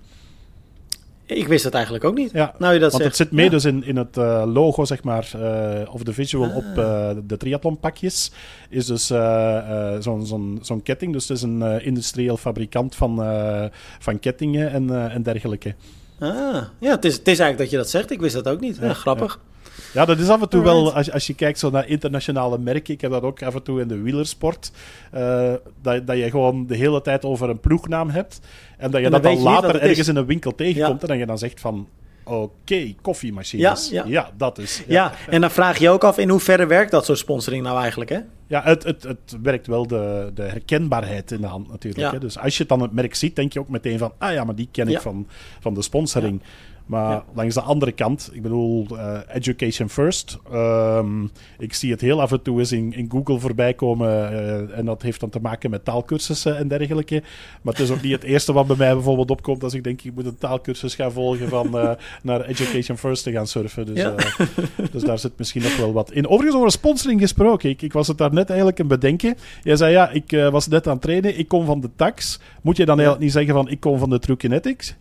[1.26, 2.30] Ik wist het eigenlijk ook niet.
[2.32, 5.02] Ja, nou je dat want het zit mee dus in, in het uh, logo, zeg
[5.02, 8.30] maar, uh, of de visual op uh, de triathlonpakjes.
[8.68, 9.06] Is dus
[9.98, 11.12] zo'n zo'n zo'n ketting.
[11.12, 13.22] Dus het is een industrieel fabrikant van,
[13.98, 15.74] van kettingen en, en dergelijke.
[16.18, 18.10] Ah, ja, het is, het is eigenlijk dat je dat zegt.
[18.10, 18.76] Ik wist dat ook niet.
[18.80, 19.40] Ja, grappig.
[19.94, 20.04] Ja.
[20.04, 23.00] Dat is af en toe wel, als, als je kijkt zo naar internationale merken, ik
[23.00, 24.70] heb dat ook af en toe in de wielersport,
[25.14, 28.40] uh, dat, dat je gewoon de hele tijd over een ploegnaam hebt
[28.78, 31.26] en dat je en dat dan later ergens in een winkel tegenkomt en dat je
[31.26, 31.88] dan zegt van,
[32.24, 33.88] Oké, koffiemachines.
[33.90, 34.30] Ja, ja.
[34.36, 34.82] dat is.
[34.86, 34.94] Ja.
[34.94, 35.32] ja.
[35.32, 38.18] en dan vraag je ook af in hoeverre werkt dat soort sponsoring nou eigenlijk, hè?
[38.46, 42.12] Ja, het, het, het werkt wel de, de herkenbaarheid in de hand natuurlijk.
[42.12, 42.18] Hè?
[42.18, 44.12] Dus als je dan het merk ziet, denk je ook meteen van...
[44.18, 45.26] Ah ja, maar die ken ik van,
[45.60, 46.40] van de sponsoring.
[46.86, 50.38] Maar langs de andere kant, ik bedoel, uh, education first.
[50.52, 54.32] Um, ik zie het heel af en toe eens in, in Google voorbij komen.
[54.32, 57.22] Uh, en dat heeft dan te maken met taalkursussen en dergelijke.
[57.62, 60.02] Maar het is ook niet het eerste wat bij mij bijvoorbeeld opkomt als ik denk
[60.02, 61.90] ik moet een taalkursus gaan volgen van uh,
[62.22, 63.86] naar education first te gaan surfen.
[63.86, 64.14] Dus, ja.
[64.92, 66.28] dus daar zit misschien nog wel wat in.
[66.28, 67.70] Overigens over sponsoring gesproken.
[67.70, 69.36] Ik, ik was het daar net eigenlijk een bedenken.
[69.62, 71.38] Jij zei ja, ik was net aan het trainen.
[71.38, 72.40] Ik kom van de tax.
[72.62, 74.94] Moet je dan eigenlijk niet zeggen van ik kom van de True Kinetics?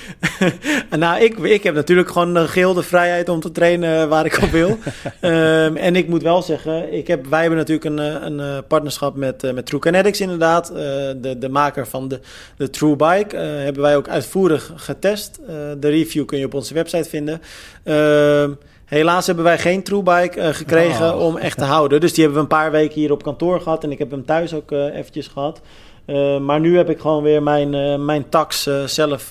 [0.98, 4.50] nou, ik, ik heb natuurlijk gewoon de geheel vrijheid om te trainen waar ik op
[4.50, 4.78] wil.
[5.20, 8.58] um, en ik moet wel zeggen, ik heb, wij hebben natuurlijk een, eh, een eh,
[8.68, 10.70] partnerschap met, uh, met True Kinetics inderdaad.
[10.70, 12.20] Uh, de, de maker van de,
[12.56, 15.40] de True Bike hebben wij ook uitvoerig getest.
[15.78, 17.40] de review kun je op onze website vinden.
[17.84, 18.50] Ehm,
[18.94, 21.24] helaas hebben wij geen Truebike gekregen oh.
[21.24, 22.00] om echt te houden.
[22.00, 23.84] Dus die hebben we een paar weken hier op kantoor gehad.
[23.84, 25.60] En ik heb hem thuis ook eventjes gehad.
[26.06, 29.30] Uh, maar nu heb ik gewoon weer mijn, uh, mijn tax uh, zelf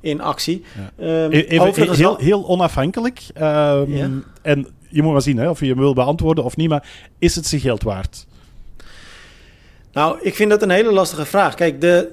[0.00, 0.64] in actie.
[0.98, 1.24] Ja.
[1.24, 3.20] Um, Even, heel, heel onafhankelijk.
[3.34, 3.84] Ja.
[4.42, 6.68] En je moet maar zien hè, of je hem wil beantwoorden of niet.
[6.68, 6.88] Maar
[7.18, 8.26] is het zijn geld waard?
[9.92, 11.54] Nou, ik vind dat een hele lastige vraag.
[11.54, 12.12] Kijk, de,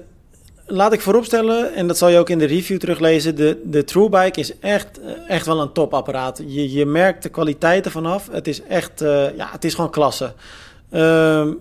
[0.66, 3.34] laat ik vooropstellen, en dat zal je ook in de review teruglezen.
[3.34, 6.42] De, de TrueBike is echt, echt wel een topapparaat.
[6.46, 8.28] Je, je merkt de kwaliteiten vanaf.
[8.30, 9.00] Het is echt,
[9.36, 10.32] ja, het is gewoon klasse.
[10.90, 11.58] Um,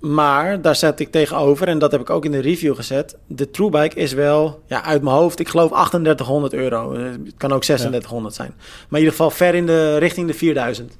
[0.00, 3.16] maar daar zet ik tegenover, en dat heb ik ook in de review gezet.
[3.26, 6.92] De TrueBike is wel, ja, uit mijn hoofd, ik geloof 3800 euro.
[6.92, 8.54] Eh, het kan ook 3600 zijn.
[8.56, 10.96] Maar in ieder geval ver in de richting de 4000.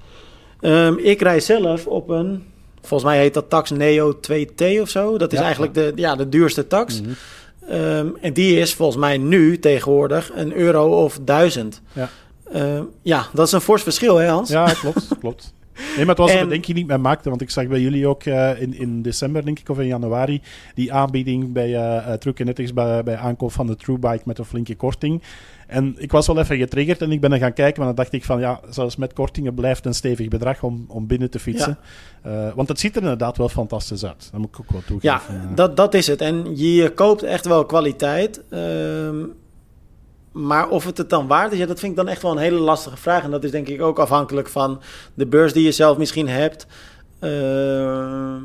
[0.61, 2.45] Um, ehm, ik rij zelf op een,
[2.87, 5.19] volgens mij heet dat tax Neo 2T of zo.
[5.19, 7.01] Dat is eigenlijk De, ja, de duurste tax.
[7.01, 7.17] Mm
[7.71, 11.83] um, en die is volgens mij nu tegenwoordig een euro of 1000.
[11.93, 12.09] Ja.
[12.55, 14.51] Um, ja, dat is een fors verschil, hè Hans?
[14.51, 15.55] Ja, klopt, klopt.
[15.97, 17.29] Nee, maar het was een bedenking die ik mij maakte.
[17.29, 20.41] Want ik zag bij jullie ook uh, in, in december, denk ik, of in januari,
[20.75, 24.45] die aanbieding bij uh, True Kinetics bij, bij aankoop van de True Bike met een
[24.45, 25.23] flinke korting.
[25.67, 27.79] En ik was wel even getriggerd en ik ben er gaan kijken.
[27.79, 31.07] Maar dan dacht ik van ja, zelfs met kortingen blijft een stevig bedrag om, om
[31.07, 31.79] binnen te fietsen.
[32.25, 32.47] Ja.
[32.47, 34.29] Uh, want het ziet er inderdaad wel fantastisch uit.
[34.33, 35.35] Dat moet ik ook wel toegeven.
[35.35, 36.21] Ja, dat, dat is het.
[36.21, 38.43] En je koopt echt wel kwaliteit.
[38.51, 38.61] Uh,
[40.33, 42.39] maar of het het dan waard is, ja, dat vind ik dan echt wel een
[42.39, 43.23] hele lastige vraag.
[43.23, 44.81] En dat is denk ik ook afhankelijk van
[45.15, 46.67] de beurs die je zelf misschien hebt.
[47.21, 48.37] Uh,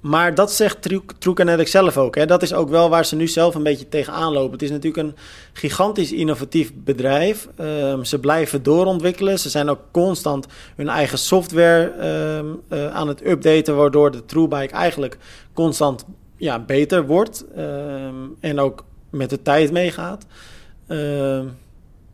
[0.00, 0.82] maar dat zegt
[1.18, 2.14] True zelf ook.
[2.14, 2.26] Hè.
[2.26, 4.52] Dat is ook wel waar ze nu zelf een beetje tegenaan lopen.
[4.52, 5.16] Het is natuurlijk een
[5.52, 7.48] gigantisch innovatief bedrijf.
[7.60, 9.38] Um, ze blijven doorontwikkelen.
[9.38, 10.46] Ze zijn ook constant
[10.76, 11.92] hun eigen software
[12.38, 13.76] um, uh, aan het updaten...
[13.76, 15.18] waardoor de TrueBike eigenlijk
[15.52, 16.04] constant
[16.36, 17.44] ja, beter wordt.
[17.58, 20.26] Um, en ook met de tijd meegaat.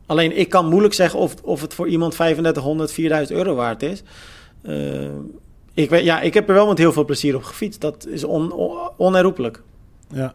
[0.06, 4.02] alleen ik kan moeilijk zeggen of, of het voor iemand 3500, 4000 euro waard is...
[5.76, 7.80] Ik, weet, ja, ik heb er wel met heel veel plezier op gefietst.
[7.80, 8.52] Dat is on,
[8.96, 9.62] onherroepelijk.
[10.08, 10.34] Ja.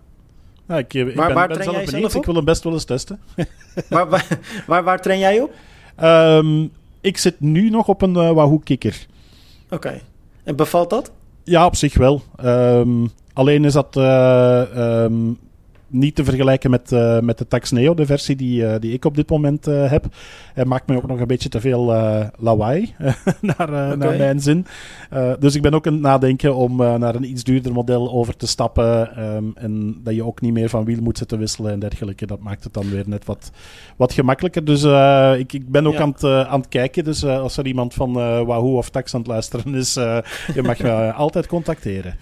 [0.65, 2.13] Nou, ik, ik waar, ben, waar ben zelf benieuwd.
[2.13, 3.19] Ik wil hem best wel eens testen.
[3.89, 4.27] waar, waar,
[4.67, 5.53] waar, waar, train jij op?
[6.03, 6.71] Um,
[7.01, 9.05] ik zit nu nog op een uh, Wahoo Kikker.
[9.69, 10.01] Oké.
[10.43, 11.11] En bevalt dat?
[11.43, 12.21] Ja, op zich wel.
[12.43, 13.95] Um, alleen is dat...
[13.95, 15.37] Uh, um,
[15.91, 19.05] niet te vergelijken met, uh, met de Tax Neo, de versie die, uh, die ik
[19.05, 20.05] op dit moment uh, heb.
[20.53, 21.85] Hij maakt me ook nog een beetje te veel
[22.37, 22.93] lawaai,
[23.41, 23.95] naar, okay.
[23.95, 24.65] naar mijn zin.
[25.39, 28.47] dus ik ben ook aan het nadenken om naar een iets duurder model over te
[28.47, 29.19] stappen.
[29.35, 32.25] Um, en dat je ook niet meer van wiel moet zitten wisselen en dergelijke.
[32.25, 33.51] Dat maakt het dan weer net wat,
[33.95, 34.65] wat gemakkelijker.
[34.65, 34.83] Dus
[35.39, 36.01] ik, ik ben ook ja.
[36.01, 37.03] aan, het, aan het kijken.
[37.03, 38.13] Dus als er iemand van
[38.45, 42.15] Wahoo of Tax aan het luisteren is, je mag me altijd contacteren.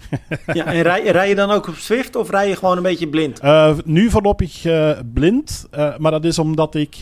[0.52, 3.08] ja, en rij, rij je dan ook op Swift of rij je gewoon een beetje
[3.08, 3.40] blind?
[3.68, 6.96] Uh, nu voorlopig uh, blind, uh, maar dat is omdat ik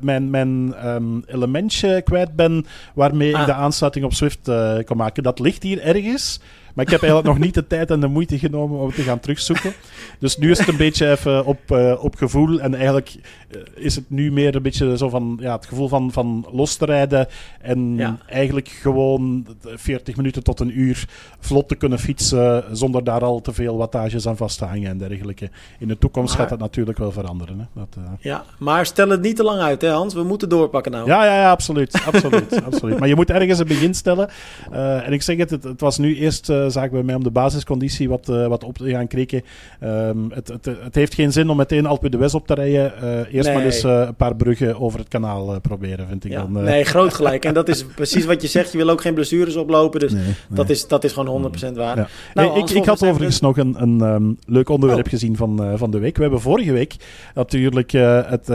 [0.00, 3.40] mijn, mijn um, elementje kwijt ben waarmee ah.
[3.40, 4.50] ik de aansluiting op Swift
[4.84, 5.22] kan maken.
[5.22, 6.40] Dat ligt hier ergens.
[6.78, 9.02] Maar ik heb eigenlijk nog niet de tijd en de moeite genomen om het te
[9.02, 9.72] gaan terugzoeken.
[10.18, 12.60] Dus nu is het een beetje even op, uh, op gevoel.
[12.60, 13.14] En eigenlijk
[13.50, 16.76] uh, is het nu meer een beetje zo van ja, het gevoel van, van los
[16.76, 17.26] te rijden.
[17.60, 18.18] En ja.
[18.26, 21.08] eigenlijk gewoon 40 minuten tot een uur
[21.40, 22.64] vlot te kunnen fietsen.
[22.72, 25.50] Zonder daar al te veel wattages aan vast te hangen en dergelijke.
[25.78, 27.58] In de toekomst maar, gaat dat natuurlijk wel veranderen.
[27.58, 27.64] Hè?
[27.80, 28.04] Dat, uh...
[28.20, 30.14] Ja, maar stel het niet te lang uit, hè Hans?
[30.14, 31.06] We moeten doorpakken nou.
[31.06, 32.02] Ja, ja, ja absoluut.
[32.06, 32.98] absoluut, absoluut.
[32.98, 34.28] Maar je moet ergens een begin stellen.
[34.70, 38.08] en ik zeg het, het, het was nu eerst zaak bij mij om de basisconditie
[38.08, 39.42] wat, uh, wat op te gaan krikken.
[39.84, 42.92] Um, het, het, het, heeft geen zin om meteen Alpe de West op te rijden.
[43.02, 43.56] Uh, eerst nee.
[43.56, 46.38] maar eens uh, een paar bruggen over het kanaal proberen, vind ik ja.
[46.38, 46.52] dan.
[46.52, 47.44] Nee, groot gelijk.
[47.44, 48.72] En dat is precies wat je zegt.
[48.72, 50.00] Je wil ook geen blessures oplopen.
[50.00, 50.34] Dus nee, nee.
[50.48, 51.96] Dat, is, dat is gewoon 100% waar.
[51.96, 52.08] Ja.
[52.34, 55.10] Nou, ik, ik had overigens nog een, een um, leuk onderwerp oh.
[55.10, 56.16] gezien van, van de week.
[56.16, 56.96] We hebben vorige week
[57.34, 57.92] natuurlijk
[58.26, 58.50] het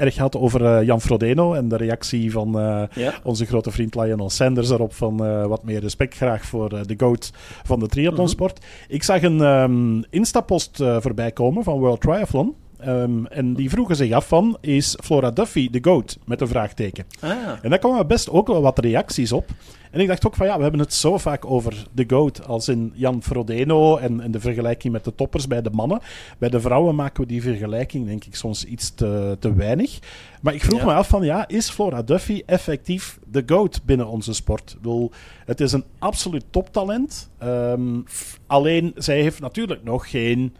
[0.00, 2.50] erg gehad over Jan Frodeno en de reactie van
[2.94, 3.14] ja.
[3.22, 5.16] onze grote vriend Lionel Sanders erop van
[5.48, 7.32] wat meer respect graag voor de GOAT
[7.64, 8.58] van de triathlonsport.
[8.58, 8.94] Mm -hmm.
[8.94, 12.54] Ik zag een um, Instapost voorbij komen van World Triathlon.
[12.86, 16.18] Um, en die vroegen zich af van, is Flora Duffy de GOAT?
[16.24, 17.04] Met een vraagteken.
[17.20, 17.30] Ah.
[17.62, 19.48] En daar kwamen best ook wel wat reacties op.
[19.90, 22.68] En ik dacht ook van, ja, we hebben het zo vaak over de GOAT, als
[22.68, 26.00] in Jan Frodeno en, en de vergelijking met de toppers bij de mannen.
[26.38, 29.98] Bij de vrouwen maken we die vergelijking, denk ik, soms iets te, te weinig.
[30.42, 30.84] Maar ik vroeg ja.
[30.86, 34.70] me af van, ja, is Flora Duffy effectief de GOAT binnen onze sport?
[34.70, 35.10] Ik bedoel,
[35.44, 37.30] het is een absoluut toptalent.
[37.42, 38.04] Um,
[38.46, 40.54] alleen, zij heeft natuurlijk nog geen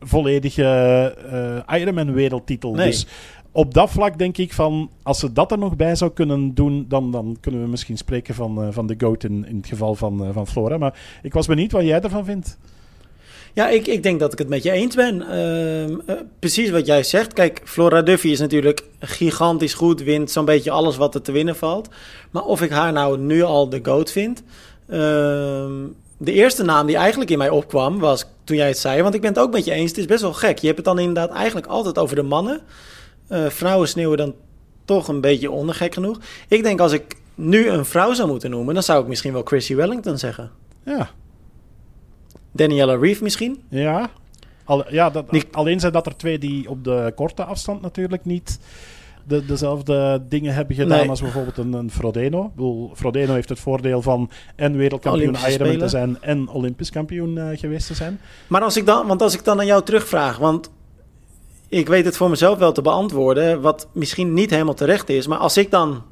[0.00, 1.16] volledige
[1.68, 2.74] uh, Ironman wereldtitel.
[2.74, 2.86] Nee.
[2.86, 3.06] Dus
[3.52, 6.84] op dat vlak denk ik van, als ze dat er nog bij zou kunnen doen,
[6.88, 10.26] dan, dan kunnen we misschien spreken van, uh, van de GOAT in, het geval van,
[10.26, 10.78] uh, van Flora.
[10.78, 12.58] Maar ik was benieuwd wat jij ervan vindt.
[13.52, 15.22] Ja, ik, ik denk dat ik het met je eens ben.
[15.30, 15.96] Uh, uh,
[16.38, 17.32] precies wat jij zegt.
[17.32, 21.56] Kijk, Flora Duffy is natuurlijk gigantisch goed, wint zo'n beetje alles wat er te winnen
[21.56, 21.88] valt.
[22.30, 24.42] Maar of ik haar nou nu al de GOAT vind...
[24.88, 25.72] Ehm,
[26.22, 29.20] de eerste naam die eigenlijk in mij opkwam was toen jij het zei, want ik
[29.20, 29.90] ben het ook met je eens.
[29.90, 30.58] Het is best wel gek.
[30.58, 32.60] Je hebt het dan inderdaad eigenlijk altijd over de mannen.
[33.30, 34.34] Uh, vrouwen sneeuwen dan
[34.84, 36.20] toch een beetje onder, gek genoeg.
[36.48, 39.42] Ik denk als ik nu een vrouw zou moeten noemen, dan zou ik misschien wel
[39.42, 40.50] Chrissy Wellington zeggen.
[40.84, 41.10] Ja.
[42.52, 43.62] Daniela Reeve misschien?
[43.68, 44.10] Ja.
[44.64, 48.58] Al, ja dat, alleen zijn dat er twee die op de korte afstand natuurlijk niet
[49.24, 51.08] de, dezelfde dingen hebben gedaan nee.
[51.08, 52.50] als bijvoorbeeld een, een Frodeno.
[52.54, 57.48] Bedoel, Frodeno heeft het voordeel van en wereldkampioen Ironman te zijn en Olympisch kampioen uh,
[57.52, 58.20] geweest te zijn.
[58.46, 60.70] Maar als ik dan, want als ik dan aan jou terugvraag, want
[61.70, 65.38] ik weet het voor mezelf wel te beantwoorden, wat misschien niet helemaal terecht is, maar
[65.38, 66.02] als ik dan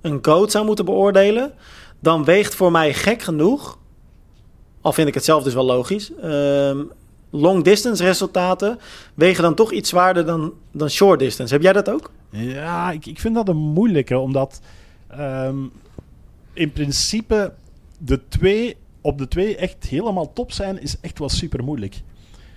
[0.00, 1.52] een coach zou moeten beoordelen,
[2.00, 3.78] dan weegt voor mij gek genoeg,
[4.80, 6.90] al vind ik het zelf dus wel logisch, um,
[7.30, 8.78] long distance resultaten
[9.14, 11.54] wegen dan toch iets zwaarder dan, dan short distance.
[11.54, 12.10] Heb jij dat ook?
[12.30, 14.60] Ja, ik, ik vind dat een moeilijke, omdat
[15.18, 15.72] um,
[16.52, 17.52] in principe
[17.98, 22.02] de twee op de twee echt helemaal top zijn, is echt wel super moeilijk.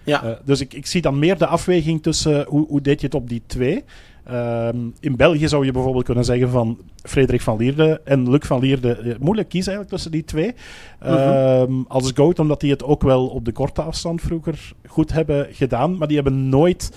[0.04, 0.24] Ja.
[0.24, 3.16] Uh, dus ik, ik zie dan meer de afweging tussen hoe, hoe deed je het
[3.16, 3.84] op die twee.
[4.32, 8.60] Um, in België zou je bijvoorbeeld kunnen zeggen van Frederik van Lierde en Luc van
[8.60, 9.18] Lierde.
[9.20, 10.54] Moeilijk kiezen eigenlijk tussen die twee.
[10.99, 11.14] -hmm.
[11.14, 15.47] um, als GOAT, omdat die het ook wel op de korte afstand vroeger goed hebben
[15.51, 15.97] gedaan.
[15.97, 16.91] Maar die hebben nooit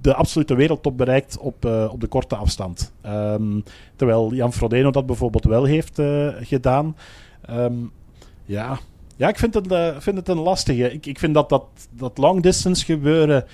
[0.00, 2.92] de absolute wereldtop bereikt op, uh, op de korte afstand.
[3.06, 3.62] Um,
[3.96, 6.00] terwijl Jan Frodeno dat bijvoorbeeld wel heeft
[6.40, 6.96] gedaan.
[8.44, 8.78] ja,
[9.16, 10.92] ja, ik vind het, uh, vind het een lastige.
[10.92, 13.44] Ik, ik vind dat, dat dat long distance gebeuren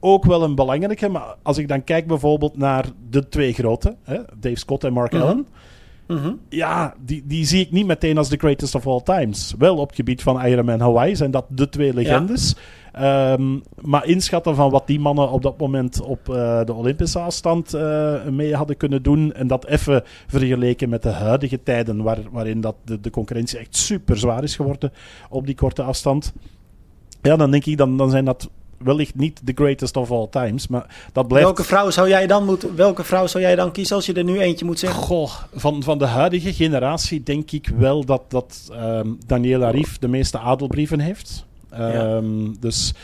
[0.00, 1.08] ook wel een belangrijke.
[1.08, 5.12] Maar als ik dan kijk bijvoorbeeld naar de twee grote, hè, Dave Scott en Mark
[5.12, 5.22] Mhm.
[5.22, 5.46] Allen.
[6.06, 6.32] Mhm.
[6.48, 9.54] Ja, die, die zie ik niet meteen als the greatest of all times.
[9.58, 12.56] Wel op het gebied van Ironman Hawaii zijn dat de twee legendes.
[12.92, 17.74] Ehm, maar inschatten van wat die mannen op dat moment op eh, de Olympische afstand
[17.74, 19.32] eh, mee hadden kunnen doen.
[19.32, 23.76] En dat even vergeleken met de huidige tijden, waar, waarin dat de, de concurrentie echt
[23.76, 24.92] super zwaar is geworden
[25.28, 26.32] op die korte afstand.
[27.22, 30.68] Ja, dan denk ik, dan, dan zijn dat wellicht niet the greatest of all times.
[30.68, 31.46] Maar dat blijft.
[31.46, 34.24] Welke vrouw zou jij dan moeten, welke vrouw zou jij dan kiezen als je er
[34.24, 35.02] nu eentje moet zeggen?
[35.02, 40.08] Goh, van, van de huidige generatie denk ik wel dat, dat ehm, Daniela Rief de
[40.08, 41.46] meeste adelbrieven heeft.
[41.72, 42.94] Ehm, Dus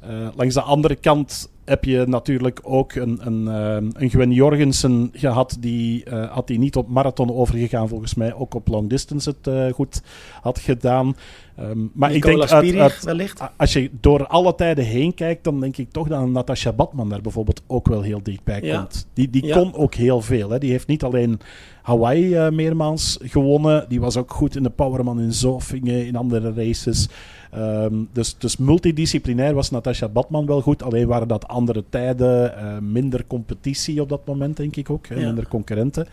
[0.00, 5.10] eh, langs de andere kant heb je natuurlijk ook een, een, ehm, een Gwen Jorgensen
[5.12, 5.56] gehad.
[5.60, 9.46] Die eh, had die niet op marathon overgegaan, volgens mij ook op long distance het
[9.46, 10.02] eh, goed
[10.42, 11.16] had gedaan.
[11.56, 13.40] Ehm, maar ik denk uit, Spirig uit- wellicht.
[13.56, 17.20] Als je door alle tijden heen kijkt, dan denk ik toch dat Natasha Badman daar
[17.20, 18.76] bijvoorbeeld ook wel heel dichtbij Ja.
[18.78, 19.06] komt.
[19.14, 19.56] Die, die Ja.
[19.56, 20.50] kon ook heel veel.
[20.50, 20.58] Hè.
[20.58, 21.40] Die heeft niet alleen
[21.82, 26.52] Hawaii eh, meermaals gewonnen, die was ook goed in de Powerman in Zofingen, in andere
[26.54, 27.08] races.
[27.50, 32.78] Ehm, dus, dus multidisciplinair was Natasha Badman wel goed, alleen waren dat andere tijden, eh,
[32.78, 36.06] minder competitie op dat moment, denk ik ook, hè, minder concurrenten.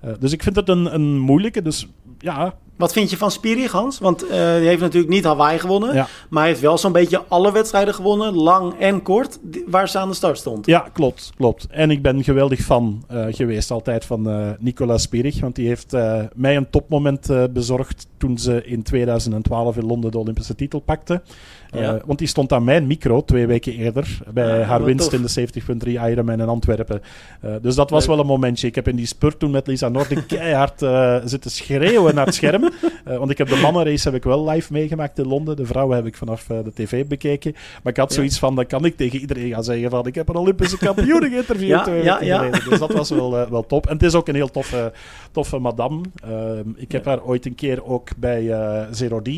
[0.00, 1.88] Eh, dus ik vind het een, een moeilijke, dus
[2.18, 3.98] ja, Wat vind je van Spirig, Hans?
[3.98, 5.94] Want eh, die heeft natuurlijk niet Hawaii gewonnen.
[5.94, 6.06] Ja.
[6.30, 8.34] Maar hij heeft wel zo'n beetje alle wedstrijden gewonnen.
[8.34, 9.38] Lang en kort.
[9.66, 10.66] Waar ze aan de start stond.
[10.66, 11.66] Ja, klopt, klopt.
[11.70, 15.40] En ik ben geweldig fan eh, geweest altijd van eh Nicola Spirig.
[15.40, 15.96] Want die heeft
[16.34, 21.22] mij een topmoment bezorgd toen ze in 2012 in Londen de Olympische titel pakte.
[21.70, 22.00] Ja.
[22.06, 25.20] Want die stond aan mijn micro twee weken eerder bij Ah, haar winst tof.
[25.20, 27.00] in de 70.3 Ironman in Antwerpen.
[27.62, 28.10] Dus dat was Leuk.
[28.14, 28.66] wel een momentje.
[28.66, 30.78] Ik heb in die spurt toen met Lisa Norden keihard
[31.30, 32.70] zitten schreeuwen naar het scherm.
[33.04, 35.56] Eh, want ik heb de mannenrace heb ik wel live meegemaakt in Londen.
[35.56, 37.52] De vrouwen heb ik vanaf eh, de tv bekeken.
[37.82, 40.28] Maar ik had zoiets van, dan kan ik tegen iedereen gaan zeggen van, ik heb
[40.28, 42.48] een Olympische kampioen geïnterviewd Ja.
[42.68, 43.86] Dus dat was wel, eh, wel top.
[43.86, 44.92] En het is ook een heel toffe,
[45.32, 46.00] toffe madame.
[46.24, 49.28] Ehm, ik heb haar ooit een keer ook bij eh Zero D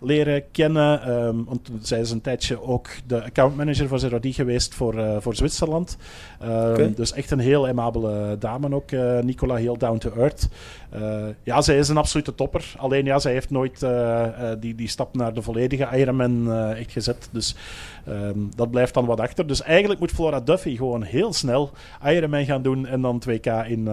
[0.00, 1.02] leren kennen.
[1.02, 5.34] ehm, want zij is een tijdje ook de accountmanager voor Zero D geweest voor, voor
[5.34, 5.96] Zwitserland.
[6.40, 6.92] Ehm.
[6.94, 8.90] Dus echt een heel aimabele dame ook,
[9.22, 10.48] Nicola, heel down to earth.
[11.42, 12.74] Ja, zij is een absolute topper.
[12.76, 16.80] Alleen ja, zij heeft nooit eh, eh, die, die stap naar de volledige Ironman eh,
[16.80, 17.28] echt gezet.
[17.32, 17.54] Dus
[18.06, 19.46] ehm, dat blijft dan wat achter.
[19.46, 21.70] Dus eigenlijk moet Flora Duffy gewoon heel snel
[22.04, 23.88] Ironman gaan doen en dan 2K in...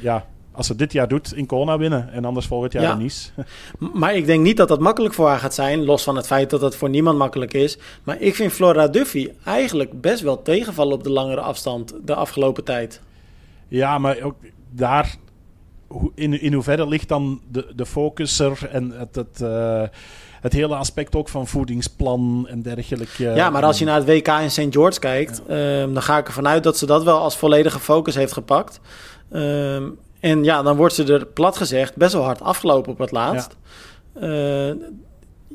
[0.00, 2.12] ja, als ze dit jaar doet, in Kona winnen.
[2.12, 2.92] En anders volgend jaar Ja.
[2.92, 3.30] in Nice.
[4.00, 5.84] Maar ik denk niet dat dat makkelijk voor haar gaat zijn.
[5.84, 7.78] Los van het feit dat het voor niemand makkelijk is.
[8.02, 12.64] Maar ik vind Flora Duffy eigenlijk best wel tegenvallen op de langere afstand de afgelopen
[12.64, 13.00] tijd.
[13.68, 14.34] Ja, maar ook
[14.70, 15.16] daar...
[16.14, 19.82] In, in hoeverre ligt dan de, de focus er en het, het, eh,
[20.40, 23.24] het hele aspect ook van voedingsplan en dergelijke?
[23.24, 24.66] Ja, maar als je naar het WK in St.
[24.70, 28.14] George kijkt, ehm, dan ga ik ervan uit dat ze dat wel als volledige focus
[28.14, 28.80] heeft gepakt.
[29.30, 29.84] Ehm,
[30.20, 33.56] en ja, dan wordt ze er plat gezegd best wel hard afgelopen op het laatst.
[34.20, 34.74] Ja.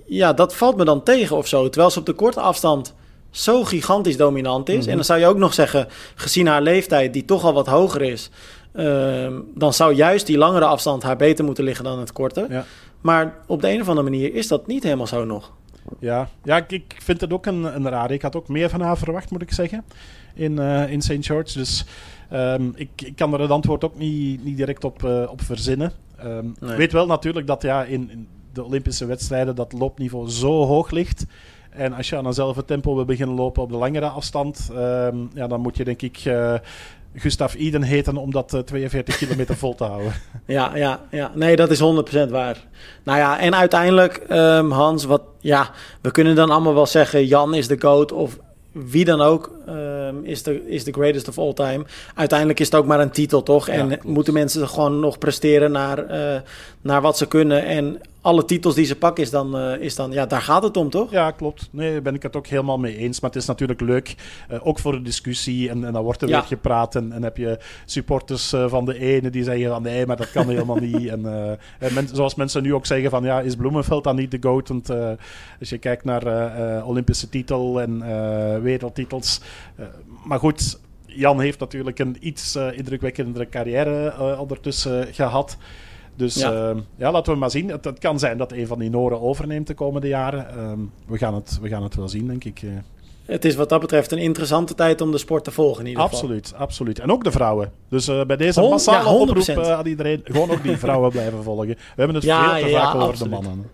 [0.06, 1.70] ja, dat valt me dan tegen of zo.
[1.70, 2.94] Terwijl ze op de korte afstand
[3.34, 4.80] zo gigantisch dominant is.
[4.80, 4.90] Mhm.
[4.90, 8.02] En dan zou je ook nog zeggen, gezien haar leeftijd, die toch al wat hoger
[8.02, 8.30] is,
[8.74, 12.46] ehm, dan zou juist die langere afstand haar beter moeten liggen dan het korte.
[12.50, 12.66] Ja.
[13.02, 15.52] Maar op de een of andere manier is dat niet helemaal zo nog.
[16.00, 18.12] Ja, ja ik, ik vind het ook een, een raar.
[18.12, 19.84] Ik had ook meer van haar verwacht, moet ik zeggen,
[20.34, 21.18] in, eh, in St.
[21.20, 21.58] George.
[21.58, 21.86] Dus
[22.30, 25.92] ehm, ik, ik kan er het antwoord ook niet, niet direct op, eh, op verzinnen.
[26.18, 26.72] Ehm, Nee.
[26.72, 30.92] Ik weet wel natuurlijk dat ja, in, in de Olympische wedstrijden dat loopniveau zo hoog
[30.92, 31.26] ligt.
[31.70, 34.70] En als je aan eenzelfde tempo wil beginnen lopen op de langere afstand,
[35.34, 36.56] ja, dan moet je denk ik eh
[37.16, 40.14] Gustav Iden heten om dat eh, 42 kilometer vol te houden.
[40.46, 41.32] Ja, ja, ja.
[41.34, 42.64] Nee, dat is 100% waar.
[43.04, 45.70] Nou ja, en uiteindelijk, ehm, Hans, wat, ja,
[46.02, 48.38] we kunnen dan allemaal wel zeggen: Jan is de GOAT of
[48.72, 51.86] wie dan ook ehm, is, de, is de greatest of all time.
[52.16, 53.68] Uiteindelijk is het ook maar een titel, toch?
[53.68, 56.42] En moeten mensen gewoon nog presteren naar, eh,
[56.82, 57.66] naar wat ze kunnen.
[57.66, 60.78] En alle titels die ze pakken, is dan, eh, is dan, ja, daar gaat het
[60.78, 61.12] om, toch?
[61.12, 61.70] Ja, klopt.
[61.72, 63.20] Nee, daar ben ik het ook helemaal mee eens.
[63.20, 64.16] Maar het is natuurlijk leuk,
[64.50, 65.70] eh, ook voor de discussie.
[65.70, 66.38] En, en dan wordt er Ja.
[66.40, 66.96] weer gepraat.
[66.96, 70.32] En, en heb je supporters eh, van de ene die zeggen van nee, maar dat
[70.32, 70.92] kan helemaal niet.
[71.14, 71.26] En,
[71.80, 74.68] en men- zoals mensen nu ook zeggen van ja, is Bloemenveld dan niet de GOAT?
[74.68, 74.90] Want
[75.60, 76.24] als je kijkt naar
[76.86, 78.00] Olympische titel en
[78.62, 79.42] wereldtitels.
[80.26, 85.58] maar goed, Jan heeft natuurlijk een iets indrukwekkendere carrière ondertussen gehad.
[86.16, 86.52] Dus Ja.
[86.52, 86.74] ja.
[86.96, 87.70] ja, laten we maar zien.
[87.70, 90.50] Het, het kan zijn dat een van die Noren overneemt de komende jaren.
[90.50, 92.62] Ehm, we, gaan het, we gaan het wel zien, denk ik.
[92.64, 92.70] eh.
[93.26, 96.04] Het is wat dat betreft een interessante tijd om de sport te volgen in ieder
[96.04, 96.20] geval.
[96.20, 97.00] Absoluut, absoluut.
[97.00, 97.72] En ook de vrouwen.
[97.90, 99.30] Dus eh, bij deze massale ja, 100%.
[99.30, 101.68] oproep eh, aan iedereen, gewoon ook die vrouwen blijven volgen.
[101.68, 103.34] We hebben het Ja, veel te vaak over absoluut.
[103.34, 103.70] de mannen.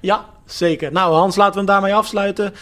[0.00, 0.92] Ja, zeker.
[0.92, 2.52] Nou, Hans, laten we hem daarmee afsluiten.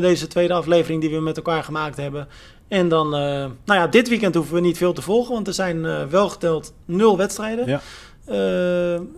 [0.00, 2.28] Deze tweede aflevering die we met elkaar gemaakt hebben.
[2.68, 6.08] En dan, nou ja, dit weekend hoeven we niet veel te volgen, want er zijn
[6.10, 7.66] wel geteld nul wedstrijden.
[7.66, 7.80] Ja.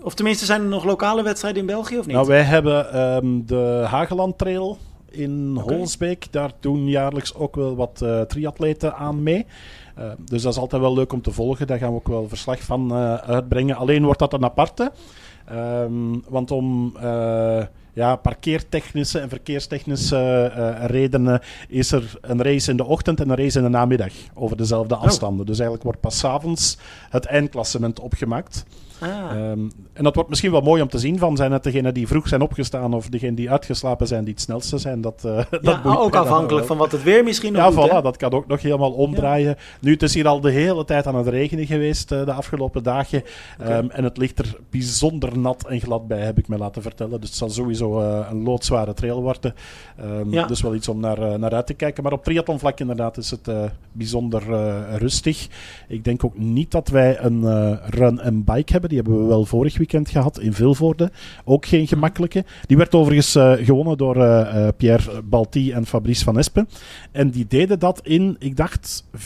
[0.02, 2.14] Of tenminste, zijn er nog lokale wedstrijden in België of niet?
[2.14, 4.78] Nou, wij hebben um, de Hageland Trail
[5.10, 5.76] in okay.
[5.76, 6.26] Holsbeek.
[6.30, 9.46] Daar doen jaarlijks ook wel wat uh, triatleten aan mee.
[9.98, 11.66] Uh, dus dat is altijd wel leuk om te volgen.
[11.66, 12.92] Daar gaan we ook wel verslag van
[13.22, 13.76] uitbrengen.
[13.76, 14.92] Alleen wordt dat een aparte.
[15.52, 16.96] Um, want om
[17.94, 23.36] ja, parkeertechnische en verkeerstechnische uh, redenen is er een race in de ochtend en een
[23.36, 25.02] race in de namiddag over dezelfde oh.
[25.02, 25.40] afstanden.
[25.40, 25.46] Oh.
[25.46, 26.78] Dus eigenlijk wordt pas avonds
[27.10, 28.64] het eindklassement opgemaakt.
[29.02, 29.50] Ah.
[29.50, 32.06] Um, en dat wordt misschien wel mooi om te zien van zijn het degenen die
[32.06, 35.00] vroeg zijn opgestaan of degenen die uitgeslapen zijn die het snelste zijn.
[35.00, 38.16] Dat, uh, ja, dat ook afhankelijk van wat het weer misschien nog Ja, voilà, dat
[38.16, 39.56] kan ook nog helemaal omdraaien.
[39.80, 42.82] Nu, het is hier al de hele tijd aan het regenen geweest uh, de afgelopen
[42.82, 43.22] dagen.
[43.60, 43.78] Okay.
[43.78, 47.20] Um, en het ligt er bijzonder nat en glad bij, heb ik me laten vertellen.
[47.20, 49.54] Dus het zal sowieso uh, een loodzware trail worden.
[50.04, 50.46] Um, ja.
[50.46, 52.02] Dus wel iets om naar, naar uit te kijken.
[52.02, 53.50] Maar op triathlonvlak inderdaad is het
[53.92, 54.42] bijzonder
[54.96, 55.48] rustig.
[55.88, 57.44] Ik denk ook niet dat wij een
[57.90, 58.90] run en bike hebben.
[58.92, 61.10] Die hebben we wel vorig weekend gehad in Vilvoorde.
[61.44, 62.44] Ook geen gemakkelijke.
[62.66, 66.68] Die werd overigens uh, gewonnen door uh, Pierre Balti en Fabrice van Espen.
[67.12, 69.20] En die deden dat in, ik dacht, 34-25.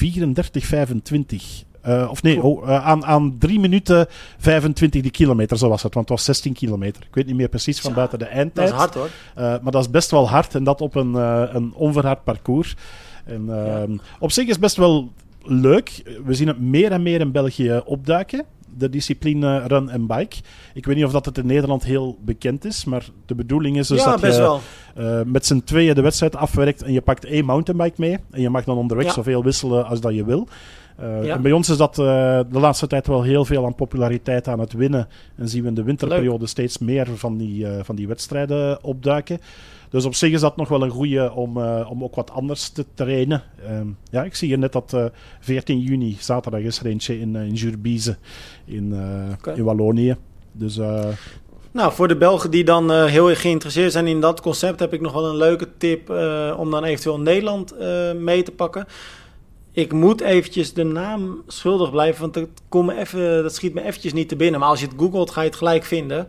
[1.87, 4.07] Uh, of nee, oh, uh, aan, aan 3 minuten
[4.39, 5.95] 25 die kilometer, zo was het.
[5.95, 7.03] Want het was 16 kilometer.
[7.03, 8.69] Ik weet niet meer precies van ja, buiten de eindtijd.
[8.69, 9.09] Dat is hard hoor.
[9.39, 10.55] Uh, maar dat is best wel hard.
[10.55, 11.15] En dat op een,
[11.55, 12.77] een onverhard parcours.
[13.25, 13.81] En, ja.
[13.81, 15.13] Ehm, op zich is het best wel
[15.43, 16.19] leuk.
[16.25, 18.45] We zien het meer en meer in België opduiken
[18.79, 20.37] de discipline run en bike.
[20.75, 23.89] Ik weet niet of dat het in Nederland heel bekend is, maar de bedoeling is
[23.89, 24.59] dus ja, dat je.
[24.99, 28.19] Uh, met z'n tweeën de wedstrijd afwerkt en je pakt één mountainbike mee.
[28.31, 29.13] En je mag dan onderweg ja.
[29.13, 30.49] zoveel wisselen als dat je wil.
[31.01, 31.35] Uh, ja.
[31.35, 32.05] En bij ons is dat uh,
[32.51, 35.09] de laatste tijd wel heel veel aan populariteit aan het winnen.
[35.37, 36.49] En zien we in de winterperiode Leuk.
[36.49, 39.41] steeds meer van die, van die wedstrijden opduiken.
[39.91, 42.69] Dus op zich is dat nog wel een goede om, uh, om ook wat anders
[42.69, 43.43] te trainen.
[43.71, 45.05] Um, ja, ik zie hier net dat uh,
[45.41, 48.17] 14 juni, zaterdag, is er eentje in, in Jurbize
[48.65, 48.95] in,
[49.39, 49.55] okay.
[49.55, 50.17] in Wallonië.
[50.53, 50.79] Dus...
[51.77, 54.93] Nou, voor de Belgen die dan uh, heel erg geïnteresseerd zijn in dat concept, heb
[54.93, 58.87] ik nog wel een leuke tip uh, om dan eventueel Nederland uh, mee te pakken.
[59.73, 63.83] Ik moet eventjes de naam schuldig blijven, want dat, kom me even, dat schiet me
[63.83, 64.61] eventjes niet te binnen.
[64.61, 66.29] Maar als je het googelt, ga je het gelijk vinden.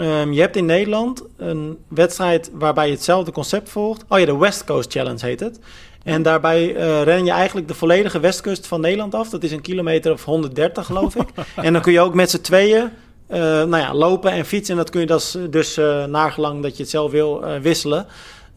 [0.00, 4.04] Um, je hebt in Nederland een wedstrijd waarbij je hetzelfde concept volgt.
[4.08, 5.58] Oh ja, de West Coast Challenge heet het.
[6.02, 9.28] En daarbij uh, ren je eigenlijk de volledige westkust van Nederland af.
[9.28, 11.28] Dat is een kilometer of 130, geloof ik.
[11.56, 12.82] en dan kun je ook met z'n tweeën
[13.30, 14.74] uh, nou ja, lopen en fietsen.
[14.74, 18.06] En dat kun je dus, dus uh, naargelang dat je het zelf wil wisselen.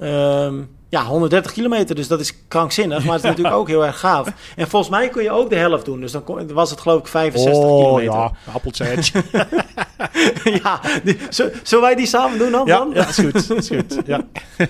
[0.02, 3.04] Um, ja, 130 kilometer, dus dat is krankzinnig.
[3.04, 4.28] Maar het is natuurlijk ook heel erg gaaf.
[4.56, 6.00] En volgens mij kun je ook de helft doen.
[6.00, 8.14] Dus dan was het geloof ik 65 oh, kilometer.
[8.14, 8.86] ja, appeltje.
[10.64, 11.18] ja, die,
[11.64, 12.66] zullen wij die samen doen dan?
[12.66, 13.50] Ja, ja is goed.
[13.50, 14.22] Is goed ja.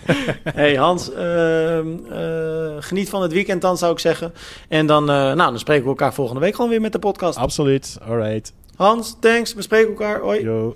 [0.43, 4.33] hey Hans, uh, uh, geniet van het weekend dan zou ik zeggen.
[4.69, 7.37] En dan, uh, nou, dan spreken we elkaar volgende week gewoon weer met de podcast.
[7.37, 8.53] Absoluut, alright.
[8.75, 9.53] Hans, thanks.
[9.53, 10.19] We spreken elkaar.
[10.19, 10.43] Hoi.
[10.43, 10.75] Yo.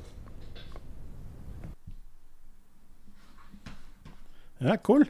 [4.58, 5.04] Ja, cool.